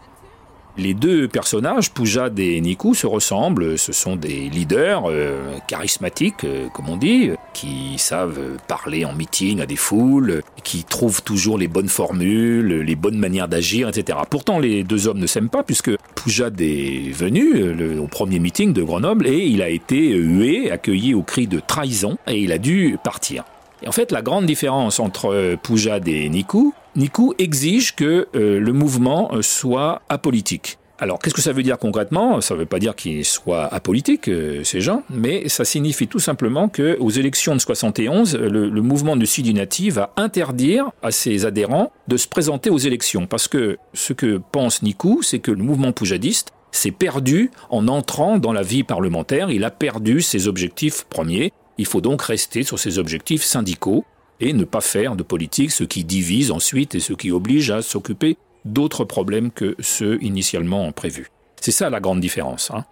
Les 0.78 0.95
deux 0.95 1.26
personnages, 1.26 1.90
Poujade 1.90 2.38
et 2.38 2.61
Nikou, 2.61 2.95
se 2.95 3.09
ressemblent. 3.09 3.76
Ce 3.76 3.92
sont 3.92 4.14
des 4.14 4.49
leaders 4.49 5.07
euh, 5.07 5.57
charismatiques, 5.66 6.45
euh, 6.45 6.69
comme 6.69 6.88
on 6.88 6.97
dit, 6.97 7.30
qui 7.52 7.99
savent 7.99 8.59
parler 8.69 9.04
en 9.04 9.12
meeting 9.12 9.61
à 9.61 9.66
des 9.66 9.75
foules, 9.75 10.45
qui 10.62 10.85
trouvent 10.85 11.25
toujours 11.25 11.59
les 11.59 11.66
bonnes 11.66 11.88
formules, 11.88 12.83
les 12.83 12.95
bonnes 12.95 13.19
manières 13.19 13.49
d'agir, 13.49 13.88
etc. 13.88 14.19
Pourtant, 14.30 14.61
les 14.61 14.85
deux 14.85 15.09
hommes 15.09 15.19
ne 15.19 15.26
s'aiment 15.26 15.50
pas, 15.50 15.64
puisque 15.64 15.90
Poujade 16.14 16.61
est 16.61 17.11
venu 17.11 17.57
euh, 17.57 17.99
au 17.99 18.07
premier 18.07 18.38
meeting 18.38 18.73
de 18.73 18.85
Grenoble 18.85 19.26
et 19.26 19.47
il 19.47 19.62
a 19.62 19.69
été 19.69 20.11
hué, 20.11 20.71
accueilli 20.71 21.12
au 21.12 21.25
cri 21.25 21.49
de 21.49 21.59
trahison, 21.59 22.19
et 22.28 22.38
il 22.38 22.52
a 22.52 22.59
dû 22.59 22.97
partir. 23.02 23.42
Et 23.83 23.89
en 23.89 23.93
fait, 23.93 24.13
la 24.13 24.23
grande 24.23 24.47
différence 24.47 25.01
entre 25.01 25.57
Poujade 25.63 26.07
et 26.09 26.29
Nikou, 26.29 26.75
Nikou 26.97 27.35
exige 27.39 27.95
que 27.95 28.29
euh, 28.35 28.59
le 28.59 28.73
mouvement 28.73 29.31
euh, 29.33 29.43
soit 29.43 30.03
apolitique. 30.09 30.79
Alors, 30.99 31.19
qu'est-ce 31.19 31.35
que 31.35 31.41
ça 31.41 31.53
veut 31.53 31.63
dire 31.63 31.79
concrètement? 31.79 32.43
Ça 32.43 32.53
ne 32.55 32.59
veut 32.59 32.67
pas 32.67 32.79
dire 32.79 32.95
qu'il 32.95 33.25
soit 33.25 33.73
apolitique, 33.73 34.29
euh, 34.29 34.63
ces 34.65 34.83
gens, 34.83 35.03
mais 35.09 35.49
ça 35.49 35.65
signifie 35.65 36.09
tout 36.09 36.19
simplement 36.19 36.69
qu'aux 36.69 37.09
élections 37.09 37.55
de 37.55 37.61
71, 37.61 38.37
le, 38.37 38.69
le 38.69 38.83
mouvement 38.83 39.17
de 39.17 39.25
Sidinati 39.25 39.89
va 39.89 40.13
interdire 40.17 40.91
à 41.03 41.11
ses 41.11 41.47
adhérents 41.47 41.91
de 42.09 42.19
se 42.19 42.29
présenter 42.29 42.69
aux 42.69 42.79
élections. 42.79 43.27
Parce 43.27 43.49
que 43.49 43.79
ce 43.95 44.13
que 44.13 44.43
pense 44.53 44.83
Nikou, 44.83 45.23
c'est 45.23 45.39
que 45.39 45.53
le 45.53 45.63
mouvement 45.63 45.93
poujadiste 45.93 46.53
s'est 46.73 46.91
perdu 46.91 47.51
en 47.71 47.89
entrant 47.89 48.39
dans 48.39 48.53
la 48.53 48.63
vie 48.63 48.85
parlementaire. 48.85 49.51
Il 49.51 49.65
a 49.65 49.71
perdu 49.71 50.21
ses 50.21 50.49
objectifs 50.49 51.05
premiers. 51.05 51.53
Il 51.81 51.87
faut 51.87 52.03
donc 52.03 52.21
rester 52.21 52.63
sur 52.63 52.79
ses 52.79 52.99
objectifs 52.99 53.43
syndicaux 53.43 54.05
et 54.39 54.53
ne 54.53 54.65
pas 54.65 54.83
faire 54.83 55.17
de 55.17 55.23
politique, 55.23 55.71
ce 55.71 55.83
qui 55.83 56.05
divise 56.05 56.51
ensuite 56.51 56.95
et 56.95 57.01
ce 57.01 57.15
qui 57.15 57.31
oblige 57.31 57.71
à 57.71 57.81
s'occuper 57.81 58.37
d'autres 58.67 59.07
problèmes 59.07 59.51
que 59.51 59.77
ceux 59.79 60.23
initialement 60.23 60.93
prévus. 60.93 61.31
C'est 61.59 61.71
ça 61.71 61.89
la 61.89 62.01
grande 62.01 62.21
différence. 62.21 62.71
Hein. 62.71 62.85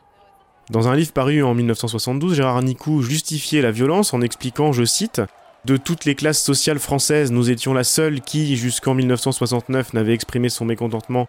Dans 0.70 0.88
un 0.88 0.96
livre 0.96 1.12
paru 1.12 1.42
en 1.42 1.52
1972, 1.52 2.32
Gérard 2.32 2.62
Nicou 2.62 3.02
justifiait 3.02 3.60
la 3.60 3.72
violence 3.72 4.14
en 4.14 4.22
expliquant, 4.22 4.72
je 4.72 4.84
cite, 4.84 5.20
De 5.66 5.76
toutes 5.76 6.06
les 6.06 6.14
classes 6.14 6.42
sociales 6.42 6.78
françaises, 6.78 7.30
nous 7.30 7.50
étions 7.50 7.74
la 7.74 7.84
seule 7.84 8.22
qui, 8.22 8.56
jusqu'en 8.56 8.94
1969, 8.94 9.92
n'avait 9.92 10.14
exprimé 10.14 10.48
son 10.48 10.64
mécontentement 10.64 11.28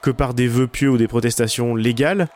que 0.00 0.10
par 0.10 0.32
des 0.32 0.46
vœux 0.46 0.68
pieux 0.68 0.88
ou 0.88 0.96
des 0.96 1.08
protestations 1.08 1.76
légales. 1.76 2.28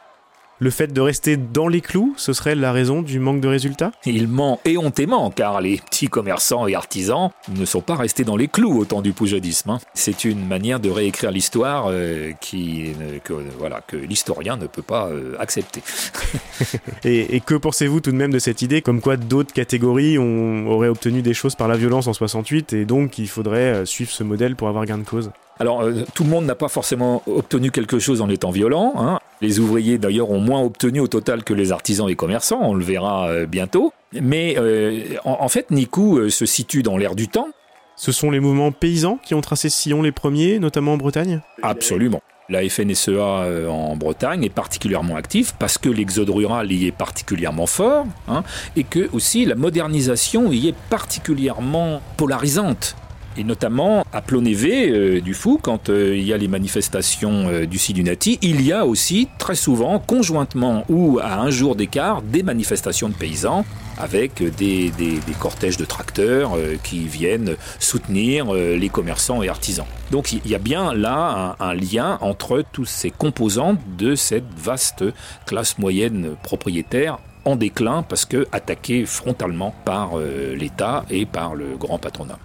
Le 0.61 0.71
fait 0.71 0.93
de 0.93 1.01
rester 1.01 1.37
dans 1.37 1.69
les 1.69 1.81
clous, 1.81 2.15
ce 2.17 2.33
serait 2.33 2.57
la 2.57 2.73
raison 2.73 3.03
du 3.03 3.21
manque 3.21 3.41
de 3.41 3.47
résultats? 3.47 3.93
Il 4.05 4.27
ment 4.27 4.61
éhontément, 4.65 5.31
car 5.31 5.61
les 5.61 5.77
petits 5.77 6.09
commerçants 6.09 6.67
et 6.67 6.75
artisans 6.75 7.31
ne 7.49 7.65
sont 7.65 7.81
pas 7.81 7.95
restés 7.95 8.25
dans 8.25 8.37
les 8.37 8.49
clous 8.49 8.77
au 8.77 8.85
temps 8.85 9.01
du 9.01 9.13
poujadisme. 9.13 9.71
Hein. 9.71 9.79
C'est 9.95 10.25
une 10.25 10.45
manière 10.45 10.81
de 10.81 10.91
réécrire 10.91 11.31
l'histoire 11.31 11.87
euh, 11.91 12.33
qui, 12.41 12.93
que, 13.23 13.35
voilà, 13.57 13.83
que 13.87 13.97
l'historien 13.97 14.57
ne 14.57 14.67
peut 14.67 14.83
pas 14.83 15.07
euh, 15.07 15.37
accepter. 15.39 15.81
et, 17.05 17.41
que 17.41 17.55
pensez-vous 17.55 18.01
tout 18.01 18.11
de 18.11 18.17
même 18.17 18.33
de 18.33 18.41
cette 18.41 18.61
idée, 18.61 18.83
comme 18.83 19.01
quoi 19.01 19.17
d'autres 19.17 19.53
catégories 19.53 20.19
ont, 20.19 20.67
auraient 20.67 20.89
obtenu 20.89 21.23
des 21.23 21.35
choses 21.35 21.55
par 21.55 21.69
la 21.69 21.77
violence 21.77 22.09
en 22.09 22.13
68, 22.13 22.73
et 22.73 22.85
donc 22.85 23.19
il 23.19 23.29
faudrait 23.29 23.75
euh, 23.75 23.85
suivre 23.85 24.11
ce 24.11 24.25
modèle 24.25 24.57
pour 24.57 24.69
avoir 24.69 24.85
gain 24.87 24.99
de 24.99 25.05
cause? 25.05 25.31
Alors, 25.61 25.83
tout 26.15 26.25
le 26.25 26.31
monde 26.31 26.47
n'a 26.47 26.55
pas 26.55 26.69
forcément 26.69 27.23
obtenu 27.27 27.71
quelque 27.71 27.99
chose 27.99 28.21
en 28.21 28.29
étant 28.29 28.51
violent. 28.51 28.93
Hein. 28.97 29.19
Les 29.41 29.59
ouvriers, 29.59 29.99
d'ailleurs, 29.99 30.31
ont 30.31 30.41
moins 30.41 30.63
obtenu 30.63 31.01
au 31.01 31.09
total 31.09 31.43
que 31.43 31.55
les 31.55 31.73
artisans 31.73 32.09
et 32.09 32.15
commerçants, 32.15 32.61
on 32.63 32.75
le 32.75 32.85
verra 32.85 33.29
euh, 33.29 33.47
bientôt. 33.47 33.93
Mais 34.13 34.55
euh, 34.59 35.17
en, 35.25 35.49
fait, 35.49 35.71
Nikou 35.71 36.19
euh, 36.19 36.31
se 36.31 36.47
situe 36.47 36.83
dans 36.83 36.97
l'air 36.97 37.15
du 37.15 37.29
temps. 37.29 37.49
Ce 37.97 38.13
sont 38.13 38.31
les 38.31 38.41
mouvements 38.41 38.71
paysans 38.71 39.19
qui 39.25 39.35
ont 39.35 39.41
tracé 39.41 39.69
sillon 39.69 40.03
les 40.03 40.13
premiers, 40.13 40.61
notamment 40.61 40.93
en 40.93 40.97
Bretagne? 40.97 41.41
Absolument. 41.63 42.23
La 42.49 42.67
FNSEA 42.67 43.69
en 43.69 43.97
Bretagne 43.97 44.45
est 44.45 44.55
particulièrement 44.55 45.17
active 45.17 45.53
parce 45.59 45.77
que 45.77 45.91
l'exode 45.91 46.31
rural 46.31 46.73
y 46.73 46.87
est 46.87 46.93
particulièrement 46.93 47.67
fort 47.67 48.07
hein, 48.27 48.43
et 48.75 48.85
que 48.85 49.11
aussi 49.13 49.45
la 49.45 49.55
modernisation 49.55 50.51
y 50.51 50.69
est 50.69 50.77
particulièrement 50.89 52.01
polarisante 52.17 52.97
et 53.39 53.45
notamment 53.45 54.05
à 54.13 54.21
Plonévé 54.21 54.91
euh, 54.91 55.21
du 55.21 55.33
Fou, 55.33 55.61
quand 55.63 55.89
euh, 55.89 56.17
il 56.17 56.25
y 56.25 56.33
a 56.33 56.37
les 56.37 56.49
manifestations 56.49 57.49
euh, 57.49 57.67
du 57.67 57.79
Sidunati, 57.79 58.39
il 58.43 58.61
y 58.63 58.73
a 58.73 58.85
aussi 58.85 59.29
très 59.39 59.55
souvent, 59.55 60.01
conjointement 60.01 60.85
ou 60.89 61.21
à 61.23 61.39
un 61.39 61.51
jour 61.51 61.77
d'écart, 61.77 62.21
des 62.21 62.43
manifestations 62.43 63.09
de 63.09 63.15
paysans 63.15 63.65
avec 63.97 64.43
des, 64.57 64.93
cortèges 65.41 65.77
de 65.77 65.85
tracteurs 65.85 66.53
qui 66.85 67.01
viennent 67.01 67.57
soutenir 67.81 68.53
les 68.53 68.89
commerçants 68.89 69.43
et 69.43 69.49
artisans. 69.49 69.87
Donc 70.13 70.31
il 70.31 70.49
y 70.49 70.55
a 70.55 70.59
bien 70.59 70.95
là 70.95 71.57
un, 71.59 71.75
lien 71.75 72.17
entre 72.21 72.63
tous 72.73 72.85
ces 72.85 73.11
composants 73.11 73.77
de 73.99 74.15
cette 74.15 74.47
vaste 74.57 75.05
classe 75.47 75.79
moyenne 75.79 76.37
propriétaire 76.45 77.19
en 77.45 77.57
déclin 77.57 78.05
parce 78.05 78.25
que 78.25 78.47
attaquée 78.53 79.05
frontalement 79.05 79.75
par 79.85 80.13
l'État 80.55 81.05
et 81.11 81.27
par 81.27 81.57
le 81.57 81.77
grand 81.77 81.99
patronat. 81.99 82.39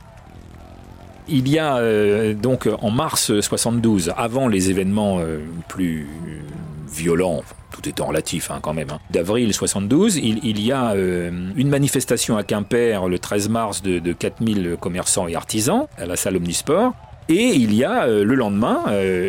Il 1.27 1.47
y 1.47 1.57
a 1.57 1.77
euh, 1.77 2.33
donc 2.33 2.67
en 2.81 2.91
mars 2.91 3.39
72, 3.39 4.11
avant 4.17 4.47
les 4.47 4.69
événements 4.69 5.19
euh, 5.19 5.39
plus 5.69 6.07
violents, 6.91 7.43
tout 7.71 7.87
étant 7.87 8.07
relatif 8.07 8.51
hein, 8.51 8.59
quand 8.61 8.73
même, 8.73 8.89
hein, 8.91 8.99
d'avril 9.09 9.53
72, 9.53 10.17
il, 10.17 10.61
y 10.61 10.71
a 10.71 10.91
euh, 10.91 11.31
une 11.55 11.69
manifestation 11.69 12.37
à 12.37 12.43
Quimper 12.43 13.07
le 13.07 13.19
13 13.19 13.49
mars 13.49 13.81
de, 13.81 13.99
de 13.99 14.13
4000 14.13 14.75
commerçants 14.79 15.27
et 15.27 15.35
artisans 15.35 15.87
à 15.97 16.05
la 16.05 16.15
salle 16.15 16.35
Omnisport. 16.35 16.93
Et 17.29 17.55
il 17.55 17.73
y 17.73 17.85
a 17.85 18.05
le 18.05 18.35
lendemain 18.35 18.83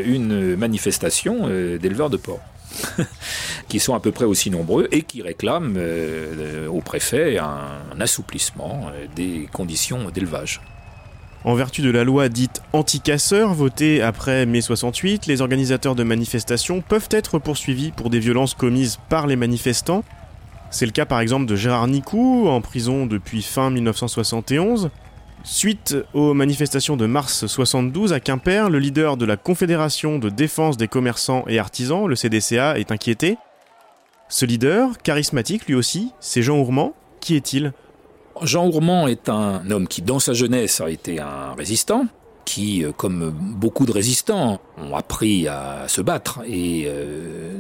une 0.04 0.56
manifestation 0.56 1.46
d'éleveurs 1.46 2.10
de 2.10 2.16
porc. 2.16 2.40
qui 3.68 3.78
sont 3.78 3.94
à 3.94 4.00
peu 4.00 4.10
près 4.10 4.24
aussi 4.24 4.50
nombreux 4.50 4.88
et 4.90 5.02
qui 5.02 5.22
réclament 5.22 5.78
au 6.68 6.80
préfet 6.80 7.38
un 7.38 8.00
assouplissement 8.00 8.90
des 9.14 9.48
conditions 9.52 10.10
d'élevage. 10.10 10.60
En 11.44 11.54
vertu 11.54 11.82
de 11.82 11.90
la 11.90 12.04
loi 12.04 12.30
dite 12.30 12.62
anti-casseurs 12.72 13.52
votée 13.52 14.00
après 14.00 14.46
mai 14.46 14.62
68, 14.62 15.26
les 15.26 15.42
organisateurs 15.42 15.94
de 15.94 16.02
manifestations 16.02 16.80
peuvent 16.80 17.08
être 17.10 17.38
poursuivis 17.38 17.90
pour 17.90 18.08
des 18.08 18.18
violences 18.18 18.54
commises 18.54 18.98
par 19.10 19.26
les 19.26 19.36
manifestants. 19.36 20.04
C'est 20.70 20.86
le 20.86 20.92
cas 20.92 21.04
par 21.04 21.20
exemple 21.20 21.44
de 21.44 21.54
Gérard 21.54 21.86
Nicou, 21.86 22.48
en 22.48 22.62
prison 22.62 23.04
depuis 23.04 23.42
fin 23.42 23.70
1971. 23.70 24.88
Suite 25.42 25.94
aux 26.14 26.32
manifestations 26.32 26.96
de 26.96 27.04
mars 27.04 27.46
72 27.46 28.14
à 28.14 28.20
Quimper, 28.20 28.70
le 28.70 28.78
leader 28.78 29.18
de 29.18 29.26
la 29.26 29.36
Confédération 29.36 30.18
de 30.18 30.30
défense 30.30 30.78
des 30.78 30.88
commerçants 30.88 31.44
et 31.46 31.58
artisans, 31.58 32.06
le 32.06 32.16
CDCA, 32.16 32.78
est 32.78 32.90
inquiété. 32.90 33.36
Ce 34.30 34.46
leader, 34.46 34.96
charismatique 35.02 35.66
lui 35.66 35.74
aussi, 35.74 36.12
c'est 36.20 36.40
Jean 36.40 36.56
Ourmand. 36.56 36.94
Qui 37.20 37.36
est-il? 37.36 37.74
Jean 38.42 38.66
Ourmand 38.66 39.06
est 39.06 39.28
un 39.28 39.70
homme 39.70 39.86
qui, 39.86 40.02
dans 40.02 40.18
sa 40.18 40.32
jeunesse, 40.32 40.80
a 40.80 40.90
été 40.90 41.20
un 41.20 41.54
résistant, 41.56 42.06
qui, 42.44 42.84
euh, 42.84 42.92
comme 42.92 43.30
beaucoup 43.30 43.86
de 43.86 43.92
résistants, 43.92 44.60
ont 44.76 44.94
appris 44.94 45.48
à 45.48 45.84
se 45.88 46.00
battre 46.00 46.40
et 46.46 46.84
euh, 46.86 47.52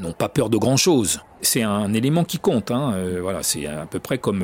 n'ont 0.00 0.12
pas 0.12 0.28
peur 0.28 0.50
de 0.50 0.58
grand-chose. 0.58 1.20
C'est 1.40 1.62
un 1.62 1.94
élément 1.94 2.24
qui 2.24 2.38
compte. 2.38 2.70
Hein. 2.70 2.92
Euh, 2.96 3.20
voilà, 3.22 3.42
c'est 3.42 3.66
à 3.66 3.86
peu 3.86 3.98
près 3.98 4.18
comme, 4.18 4.42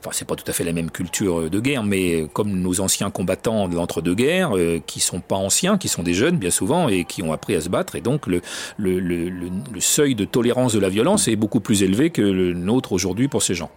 enfin, 0.00 0.10
c'est 0.12 0.26
pas 0.26 0.34
tout 0.34 0.44
à 0.48 0.52
fait 0.52 0.64
la 0.64 0.72
même 0.72 0.90
culture 0.90 1.48
de 1.48 1.60
guerre, 1.60 1.84
mais 1.84 2.26
comme 2.32 2.50
nos 2.60 2.80
anciens 2.80 3.10
combattants 3.10 3.68
de 3.68 3.76
l'entre-deux-guerres, 3.76 4.52
qui 4.86 5.00
sont 5.00 5.20
pas 5.20 5.36
anciens, 5.36 5.78
qui 5.78 5.88
sont 5.88 6.02
des 6.02 6.14
jeunes 6.14 6.36
bien 6.36 6.50
souvent 6.50 6.88
et 6.88 7.04
qui 7.04 7.22
ont 7.22 7.32
appris 7.32 7.54
à 7.54 7.60
se 7.60 7.68
battre, 7.68 7.96
et 7.96 8.00
donc 8.00 8.26
le, 8.26 8.40
le, 8.76 8.98
le, 8.98 9.28
le 9.28 9.80
seuil 9.80 10.14
de 10.14 10.24
tolérance 10.24 10.72
de 10.72 10.80
la 10.80 10.88
violence 10.88 11.28
est 11.28 11.36
beaucoup 11.36 11.60
plus 11.60 11.82
élevé 11.82 12.10
que 12.10 12.22
le 12.22 12.54
nôtre 12.54 12.92
aujourd'hui 12.92 13.28
pour 13.28 13.42
ces 13.42 13.54
gens. 13.54 13.70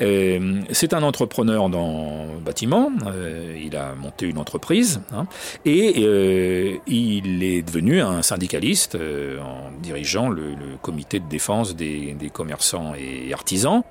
Euh, 0.00 0.62
c'est 0.72 0.94
un 0.94 1.02
entrepreneur 1.02 1.68
dans 1.68 2.26
le 2.34 2.40
bâtiment, 2.40 2.90
euh, 3.06 3.58
il 3.62 3.76
a 3.76 3.94
monté 3.94 4.26
une 4.26 4.38
entreprise 4.38 5.02
hein, 5.12 5.26
et 5.66 5.94
euh, 5.98 6.76
il 6.86 7.42
est 7.42 7.60
devenu 7.62 8.00
un 8.00 8.22
syndicaliste 8.22 8.96
en 8.96 9.70
dirigeant 9.82 10.30
le, 10.30 10.54
comité 10.80 11.20
de 11.20 11.28
défense 11.28 11.76
des, 11.76 12.16
commerçants 12.32 12.94
et 12.94 13.32
artisans 13.32 13.82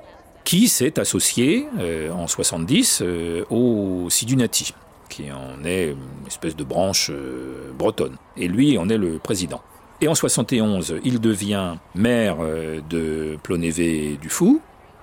qui 0.43 0.67
s'est 0.67 0.99
associé 0.99 1.67
en 2.11 2.25
70 2.25 3.03
au 3.49 4.07
Sidunati 4.09 4.73
qui 5.09 5.31
en 5.31 5.63
est 5.65 5.89
une 5.89 6.27
espèce 6.27 6.55
de 6.55 6.63
branche 6.63 7.11
bretonne. 7.77 8.15
Et 8.37 8.47
lui 8.47 8.77
en 8.77 8.89
est 8.89 8.97
le 8.97 9.19
président. 9.19 9.61
Et 10.01 10.07
en 10.07 10.15
71, 10.15 10.95
il 11.03 11.19
devient 11.19 11.75
maire 11.93 12.37
de 12.89 13.37
Plonévé 13.43 14.17
du 14.21 14.29
Fou. 14.29 14.61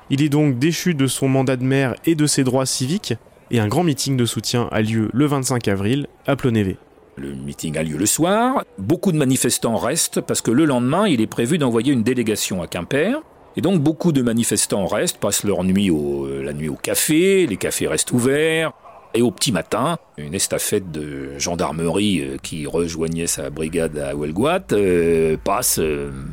Il 0.08 0.22
est 0.22 0.28
donc 0.28 0.58
déchu 0.58 0.94
de 0.94 1.08
son 1.08 1.28
mandat 1.28 1.56
de 1.56 1.64
maire 1.64 1.96
et 2.04 2.14
de 2.14 2.26
ses 2.26 2.44
droits 2.44 2.66
civiques, 2.66 3.14
et 3.50 3.58
un 3.58 3.66
grand 3.66 3.82
meeting 3.82 4.16
de 4.16 4.24
soutien 4.24 4.68
a 4.70 4.80
lieu 4.80 5.08
le 5.12 5.26
25 5.26 5.66
avril 5.68 6.06
à 6.26 6.36
Plonévé. 6.36 6.76
Le 7.16 7.34
meeting 7.34 7.76
a 7.76 7.82
lieu 7.82 7.96
le 7.96 8.06
soir. 8.06 8.64
Beaucoup 8.78 9.10
de 9.10 9.16
manifestants 9.16 9.76
restent 9.76 10.20
parce 10.20 10.42
que 10.42 10.50
le 10.50 10.64
lendemain, 10.64 11.08
il 11.08 11.20
est 11.20 11.26
prévu 11.26 11.58
d'envoyer 11.58 11.92
une 11.92 12.02
délégation 12.02 12.62
à 12.62 12.66
Quimper. 12.66 13.20
Et 13.56 13.62
donc 13.62 13.80
beaucoup 13.80 14.12
de 14.12 14.20
manifestants 14.22 14.86
restent, 14.86 15.16
passent 15.16 15.42
leur 15.42 15.64
nuit 15.64 15.90
au, 15.90 16.26
euh, 16.26 16.42
la 16.44 16.52
nuit 16.52 16.68
au 16.68 16.74
café, 16.74 17.46
les 17.46 17.56
cafés 17.56 17.88
restent 17.88 18.12
ouverts. 18.12 18.72
Et 19.16 19.22
au 19.22 19.30
petit 19.30 19.50
matin, 19.50 19.96
une 20.18 20.34
estafette 20.34 20.92
de 20.92 21.38
gendarmerie 21.38 22.20
euh, 22.20 22.36
qui 22.42 22.66
rejoignait 22.66 23.26
sa 23.26 23.48
brigade 23.50 23.98
à 23.98 24.14
Ouelgoat 24.14 24.72
euh, 24.72 25.36
passe 25.42 25.80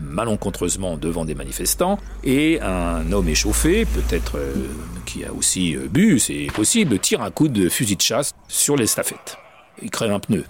malencontreusement 0.09 0.97
devant 0.97 1.23
des 1.23 1.33
manifestants 1.33 1.97
et 2.23 2.59
un 2.61 3.09
homme 3.11 3.29
échauffé, 3.29 3.85
peut-être 3.85 4.37
qui 5.05 5.23
a 5.23 5.33
aussi 5.33 5.77
bu, 5.89 6.19
c'est 6.19 6.47
possible, 6.53 6.99
tire 6.99 7.21
un 7.21 7.31
coup 7.31 7.47
de 7.47 7.69
fusil 7.69 7.95
de 7.95 8.01
chasse 8.01 8.33
sur 8.47 8.75
l'estafette. 8.75 9.37
Il 9.81 9.89
crève 9.89 10.11
un 10.11 10.19
pneu. 10.19 10.43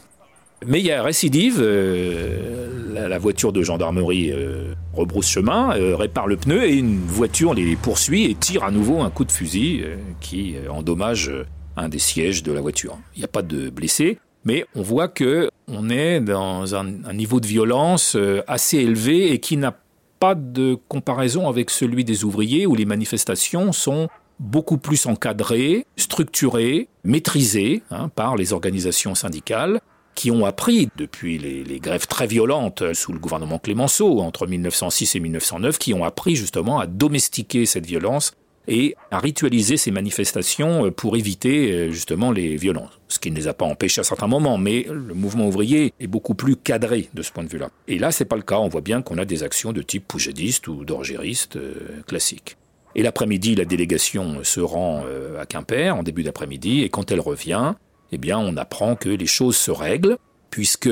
Mais 0.65 0.79
il 0.79 0.85
y 0.85 0.91
a 0.91 1.03
récidive, 1.03 1.57
euh, 1.59 3.07
la, 3.09 3.17
voiture 3.17 3.51
de 3.51 3.63
gendarmerie 3.63 4.31
euh, 4.31 4.73
rebrousse 4.93 5.27
chemin, 5.27 5.75
euh, 5.75 5.95
répare 5.95 6.27
le 6.27 6.37
pneu 6.37 6.63
et 6.63 6.75
une 6.75 6.99
voiture 6.99 7.53
les 7.53 7.75
poursuit 7.75 8.25
et 8.25 8.35
tire 8.35 8.63
à 8.63 8.71
nouveau 8.71 9.01
un 9.01 9.09
coup 9.09 9.25
de 9.25 9.31
fusil 9.31 9.83
qui 10.21 10.55
endommage 10.69 11.31
un 11.75 11.89
des 11.89 11.99
sièges 11.99 12.43
de 12.43 12.51
la 12.51 12.61
voiture. 12.61 12.97
Il 13.15 13.19
n'y 13.19 13.25
a 13.25 13.29
pas 13.29 13.41
de 13.41 13.69
blessés, 13.69 14.19
mais 14.45 14.65
on 14.75 14.81
voit 14.81 15.07
que 15.07 15.49
on 15.67 15.89
est 15.89 16.19
dans 16.19 16.75
un, 16.75 17.13
niveau 17.13 17.39
de 17.39 17.47
violence 17.47 18.17
assez 18.47 18.77
élevé 18.77 19.31
et 19.31 19.39
qui 19.39 19.55
n'a 19.57 19.77
pas 20.19 20.35
de 20.35 20.77
comparaison 20.87 21.47
avec 21.47 21.69
celui 21.69 22.03
des 22.03 22.23
ouvriers 22.23 22.65
où 22.65 22.75
les 22.75 22.85
manifestations 22.85 23.71
sont 23.71 24.09
beaucoup 24.39 24.77
plus 24.77 25.05
encadrées, 25.05 25.85
structurées, 25.95 26.87
maîtrisées 27.03 27.83
hein, 27.91 28.09
par 28.09 28.35
les 28.35 28.53
organisations 28.53 29.15
syndicales 29.15 29.79
qui 30.15 30.31
ont 30.31 30.45
appris, 30.45 30.89
depuis 30.95 31.37
les, 31.37 31.79
grèves 31.79 32.07
très 32.07 32.27
violentes 32.27 32.93
sous 32.93 33.13
le 33.13 33.19
gouvernement 33.19 33.57
Clémenceau 33.57 34.19
entre 34.19 34.45
1906 34.47 35.15
et 35.15 35.19
1909, 35.19 35.79
qui 35.79 35.93
ont 35.93 36.03
appris 36.03 36.35
justement 36.35 36.79
à 36.79 36.87
domestiquer 36.87 37.65
cette 37.65 37.85
violence 37.85 38.33
et 38.67 38.95
à 39.11 39.19
ritualiser 39.19 39.77
ces 39.77 39.91
manifestations 39.91 40.91
pour 40.91 41.17
éviter 41.17 41.71
euh, 41.71 41.91
justement 41.91 42.31
les 42.31 42.55
violences. 42.55 42.99
Ce 43.07 43.19
qui 43.19 43.31
ne 43.31 43.35
les 43.35 43.47
a 43.47 43.53
pas 43.53 43.65
empêchés 43.65 44.01
à 44.01 44.03
certains 44.03 44.27
moments, 44.27 44.57
mais 44.57 44.85
le 44.89 45.13
mouvement 45.13 45.47
ouvrier 45.47 45.93
est 45.99 46.07
beaucoup 46.07 46.35
plus 46.35 46.55
cadré 46.55 47.09
de 47.13 47.21
ce 47.21 47.31
point 47.31 47.43
de 47.43 47.49
vue-là. 47.49 47.69
Et 47.87 47.99
là, 47.99 48.11
c'est 48.11 48.25
pas 48.25 48.35
le 48.35 48.41
cas. 48.41 48.57
On 48.57 48.69
voit 48.69 48.81
bien 48.81 49.01
qu'on 49.01 49.17
a 49.17 49.25
des 49.25 49.43
actions 49.43 49.73
de 49.73 49.81
type 49.81 50.07
poujadiste 50.07 50.67
ou 50.67 50.85
d'orgériste 50.85 51.57
euh, 51.57 52.01
classique. 52.07 52.57
Et 52.95 53.03
l'après-midi, 53.03 53.55
la 53.55 53.65
délégation 53.65 54.43
se 54.43 54.59
rend 54.59 55.03
euh, 55.05 55.41
à 55.41 55.45
Quimper 55.45 55.95
en 55.95 56.03
début 56.03 56.23
d'après-midi, 56.23 56.83
et 56.83 56.89
quand 56.89 57.11
elle 57.11 57.19
revient, 57.19 57.73
eh 58.11 58.17
bien, 58.17 58.37
on 58.37 58.55
apprend 58.57 58.95
que 58.95 59.09
les 59.09 59.25
choses 59.25 59.57
se 59.57 59.71
règlent 59.71 60.17
puisque 60.51 60.89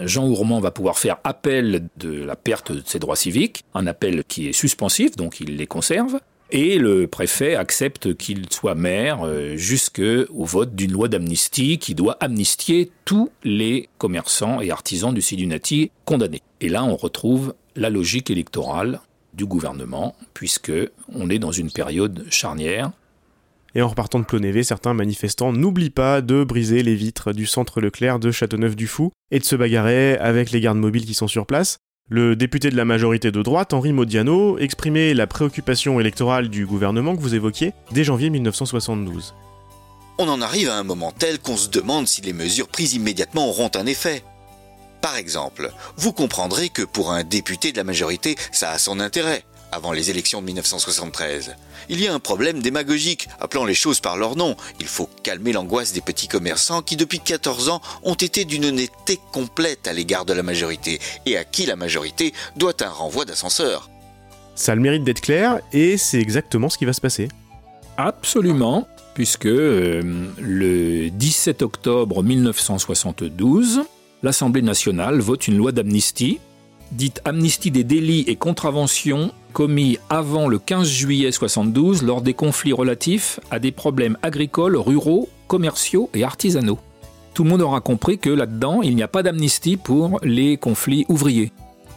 Jean 0.00 0.26
Ourmand 0.26 0.58
va 0.58 0.72
pouvoir 0.72 0.98
faire 0.98 1.18
appel 1.22 1.88
de 1.96 2.24
la 2.24 2.34
perte 2.34 2.72
de 2.72 2.82
ses 2.84 2.98
droits 2.98 3.14
civiques, 3.14 3.62
un 3.72 3.86
appel 3.86 4.24
qui 4.24 4.48
est 4.48 4.52
suspensif, 4.52 5.14
donc 5.14 5.38
il 5.38 5.56
les 5.56 5.68
conserve, 5.68 6.18
et 6.54 6.78
le 6.78 7.08
préfet 7.08 7.56
accepte 7.56 8.16
qu'il 8.16 8.48
soit 8.48 8.76
maire 8.76 9.26
euh, 9.26 9.56
jusqu'au 9.56 10.44
vote 10.44 10.76
d'une 10.76 10.92
loi 10.92 11.08
d'amnistie 11.08 11.78
qui 11.78 11.96
doit 11.96 12.16
amnistier 12.20 12.92
tous 13.04 13.30
les 13.42 13.88
commerçants 13.98 14.60
et 14.60 14.70
artisans 14.70 15.12
du 15.12 15.20
Sidunati 15.20 15.90
condamnés. 16.04 16.42
Et 16.60 16.68
là, 16.68 16.84
on 16.84 16.94
retrouve 16.94 17.54
la 17.74 17.90
logique 17.90 18.30
électorale 18.30 19.00
du 19.34 19.46
gouvernement, 19.46 20.14
puisque 20.32 20.72
on 21.12 21.28
est 21.28 21.40
dans 21.40 21.50
une 21.50 21.72
période 21.72 22.24
charnière 22.30 22.92
et 23.76 23.82
en 23.82 23.88
repartant 23.88 24.20
de 24.20 24.24
Plonévé, 24.24 24.62
certains 24.62 24.94
manifestants 24.94 25.52
n'oublient 25.52 25.90
pas 25.90 26.20
de 26.20 26.44
briser 26.44 26.84
les 26.84 26.94
vitres 26.94 27.32
du 27.32 27.44
centre 27.44 27.80
Leclerc 27.80 28.20
de 28.20 28.30
Châteauneuf-du-Fou 28.30 29.10
et 29.32 29.40
de 29.40 29.44
se 29.44 29.56
bagarrer 29.56 30.16
avec 30.18 30.52
les 30.52 30.60
gardes 30.60 30.78
mobiles 30.78 31.04
qui 31.04 31.14
sont 31.14 31.26
sur 31.26 31.44
place. 31.44 31.78
Le 32.10 32.36
député 32.36 32.68
de 32.68 32.76
la 32.76 32.84
majorité 32.84 33.30
de 33.30 33.40
droite, 33.40 33.72
Henri 33.72 33.94
Modiano, 33.94 34.58
exprimait 34.58 35.14
la 35.14 35.26
préoccupation 35.26 35.98
électorale 36.00 36.50
du 36.50 36.66
gouvernement 36.66 37.16
que 37.16 37.22
vous 37.22 37.34
évoquiez 37.34 37.72
dès 37.92 38.04
janvier 38.04 38.28
1972. 38.28 39.34
On 40.18 40.28
en 40.28 40.42
arrive 40.42 40.68
à 40.68 40.76
un 40.76 40.82
moment 40.82 41.12
tel 41.18 41.38
qu'on 41.38 41.56
se 41.56 41.70
demande 41.70 42.06
si 42.06 42.20
les 42.20 42.34
mesures 42.34 42.68
prises 42.68 42.92
immédiatement 42.92 43.48
auront 43.48 43.70
un 43.74 43.86
effet. 43.86 44.22
Par 45.00 45.16
exemple, 45.16 45.72
vous 45.96 46.12
comprendrez 46.12 46.68
que 46.68 46.82
pour 46.82 47.10
un 47.10 47.24
député 47.24 47.72
de 47.72 47.78
la 47.78 47.84
majorité, 47.84 48.36
ça 48.52 48.72
a 48.72 48.78
son 48.78 49.00
intérêt 49.00 49.42
avant 49.74 49.92
les 49.92 50.10
élections 50.10 50.40
de 50.40 50.46
1973. 50.46 51.56
Il 51.88 52.00
y 52.00 52.06
a 52.06 52.14
un 52.14 52.20
problème 52.20 52.60
démagogique, 52.60 53.28
appelant 53.40 53.64
les 53.64 53.74
choses 53.74 54.00
par 54.00 54.16
leur 54.16 54.36
nom. 54.36 54.56
Il 54.80 54.86
faut 54.86 55.08
calmer 55.22 55.52
l'angoisse 55.52 55.92
des 55.92 56.00
petits 56.00 56.28
commerçants 56.28 56.82
qui 56.82 56.96
depuis 56.96 57.20
14 57.20 57.68
ans 57.68 57.82
ont 58.02 58.14
été 58.14 58.44
d'une 58.44 58.64
honnêteté 58.64 59.18
complète 59.32 59.88
à 59.88 59.92
l'égard 59.92 60.24
de 60.24 60.32
la 60.32 60.42
majorité 60.42 61.00
et 61.26 61.36
à 61.36 61.44
qui 61.44 61.66
la 61.66 61.76
majorité 61.76 62.32
doit 62.56 62.82
un 62.82 62.88
renvoi 62.88 63.24
d'ascenseur. 63.24 63.90
Ça 64.54 64.72
a 64.72 64.74
le 64.76 64.80
mérite 64.80 65.04
d'être 65.04 65.20
clair 65.20 65.58
et 65.72 65.98
c'est 65.98 66.20
exactement 66.20 66.68
ce 66.68 66.78
qui 66.78 66.84
va 66.84 66.92
se 66.92 67.00
passer. 67.00 67.28
Absolument, 67.96 68.86
puisque 69.14 69.46
euh, 69.46 70.02
le 70.38 71.10
17 71.10 71.62
octobre 71.62 72.22
1972, 72.22 73.82
l'Assemblée 74.22 74.62
nationale 74.62 75.20
vote 75.20 75.48
une 75.48 75.56
loi 75.56 75.72
d'amnistie 75.72 76.38
dite 76.94 77.20
amnistie 77.24 77.70
des 77.70 77.84
délits 77.84 78.24
et 78.26 78.36
contraventions 78.36 79.32
commis 79.52 79.98
avant 80.10 80.48
le 80.48 80.58
15 80.58 80.88
juillet 80.88 81.32
72 81.32 82.02
lors 82.02 82.22
des 82.22 82.34
conflits 82.34 82.72
relatifs 82.72 83.40
à 83.50 83.58
des 83.58 83.72
problèmes 83.72 84.16
agricoles, 84.22 84.76
ruraux, 84.76 85.28
commerciaux 85.46 86.10
et 86.14 86.24
artisanaux. 86.24 86.78
Tout 87.34 87.44
le 87.44 87.50
monde 87.50 87.62
aura 87.62 87.80
compris 87.80 88.18
que 88.18 88.30
là-dedans, 88.30 88.82
il 88.82 88.94
n'y 88.94 89.02
a 89.02 89.08
pas 89.08 89.22
d'amnistie 89.22 89.76
pour 89.76 90.20
les 90.22 90.56
conflits 90.56 91.04
ouvriers. 91.08 91.52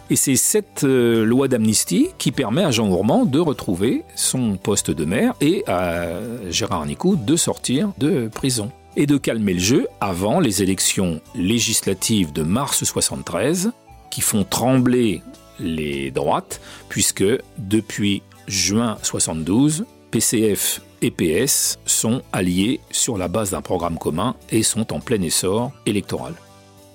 Et 0.10 0.16
c'est 0.16 0.38
cette 0.38 0.84
euh, 0.86 1.26
loi 1.26 1.48
d'amnistie 1.48 2.08
qui 2.18 2.32
permet 2.32 2.64
à 2.64 2.72
Jean 2.72 2.88
Gourmand 2.88 3.26
de 3.26 3.40
retrouver 3.40 4.04
son 4.16 4.56
poste 4.56 4.90
de 4.90 5.04
maire 5.04 5.34
et 5.42 5.64
à 5.68 6.08
Gérard 6.50 6.86
Nicou 6.86 7.18
de 7.18 7.36
sortir 7.36 7.92
de 7.98 8.30
prison 8.30 8.72
et 8.96 9.06
de 9.06 9.18
calmer 9.18 9.54
le 9.54 9.60
jeu 9.60 9.88
avant 10.00 10.40
les 10.40 10.64
élections 10.64 11.22
législatives 11.36 12.32
de 12.32 12.44
mars 12.44 12.84
73 12.84 13.72
qui 14.10 14.22
font 14.22 14.44
trembler 14.44 15.22
les 15.60 16.12
droites, 16.12 16.62
puisque 16.90 17.26
depuis 17.58 18.22
juin 18.48 18.98
72, 19.04 19.86
PCF 20.12 20.82
et 21.02 21.12
PS 21.12 21.80
sont 21.86 22.22
alliés 22.32 22.80
sur 22.92 23.18
la 23.18 23.28
base 23.28 23.52
d'un 23.52 23.62
programme 23.62 23.98
commun 23.98 24.36
et 24.52 24.64
sont 24.64 24.94
en 24.94 25.00
plein 25.00 25.22
essor 25.22 25.72
électoral. 25.86 26.34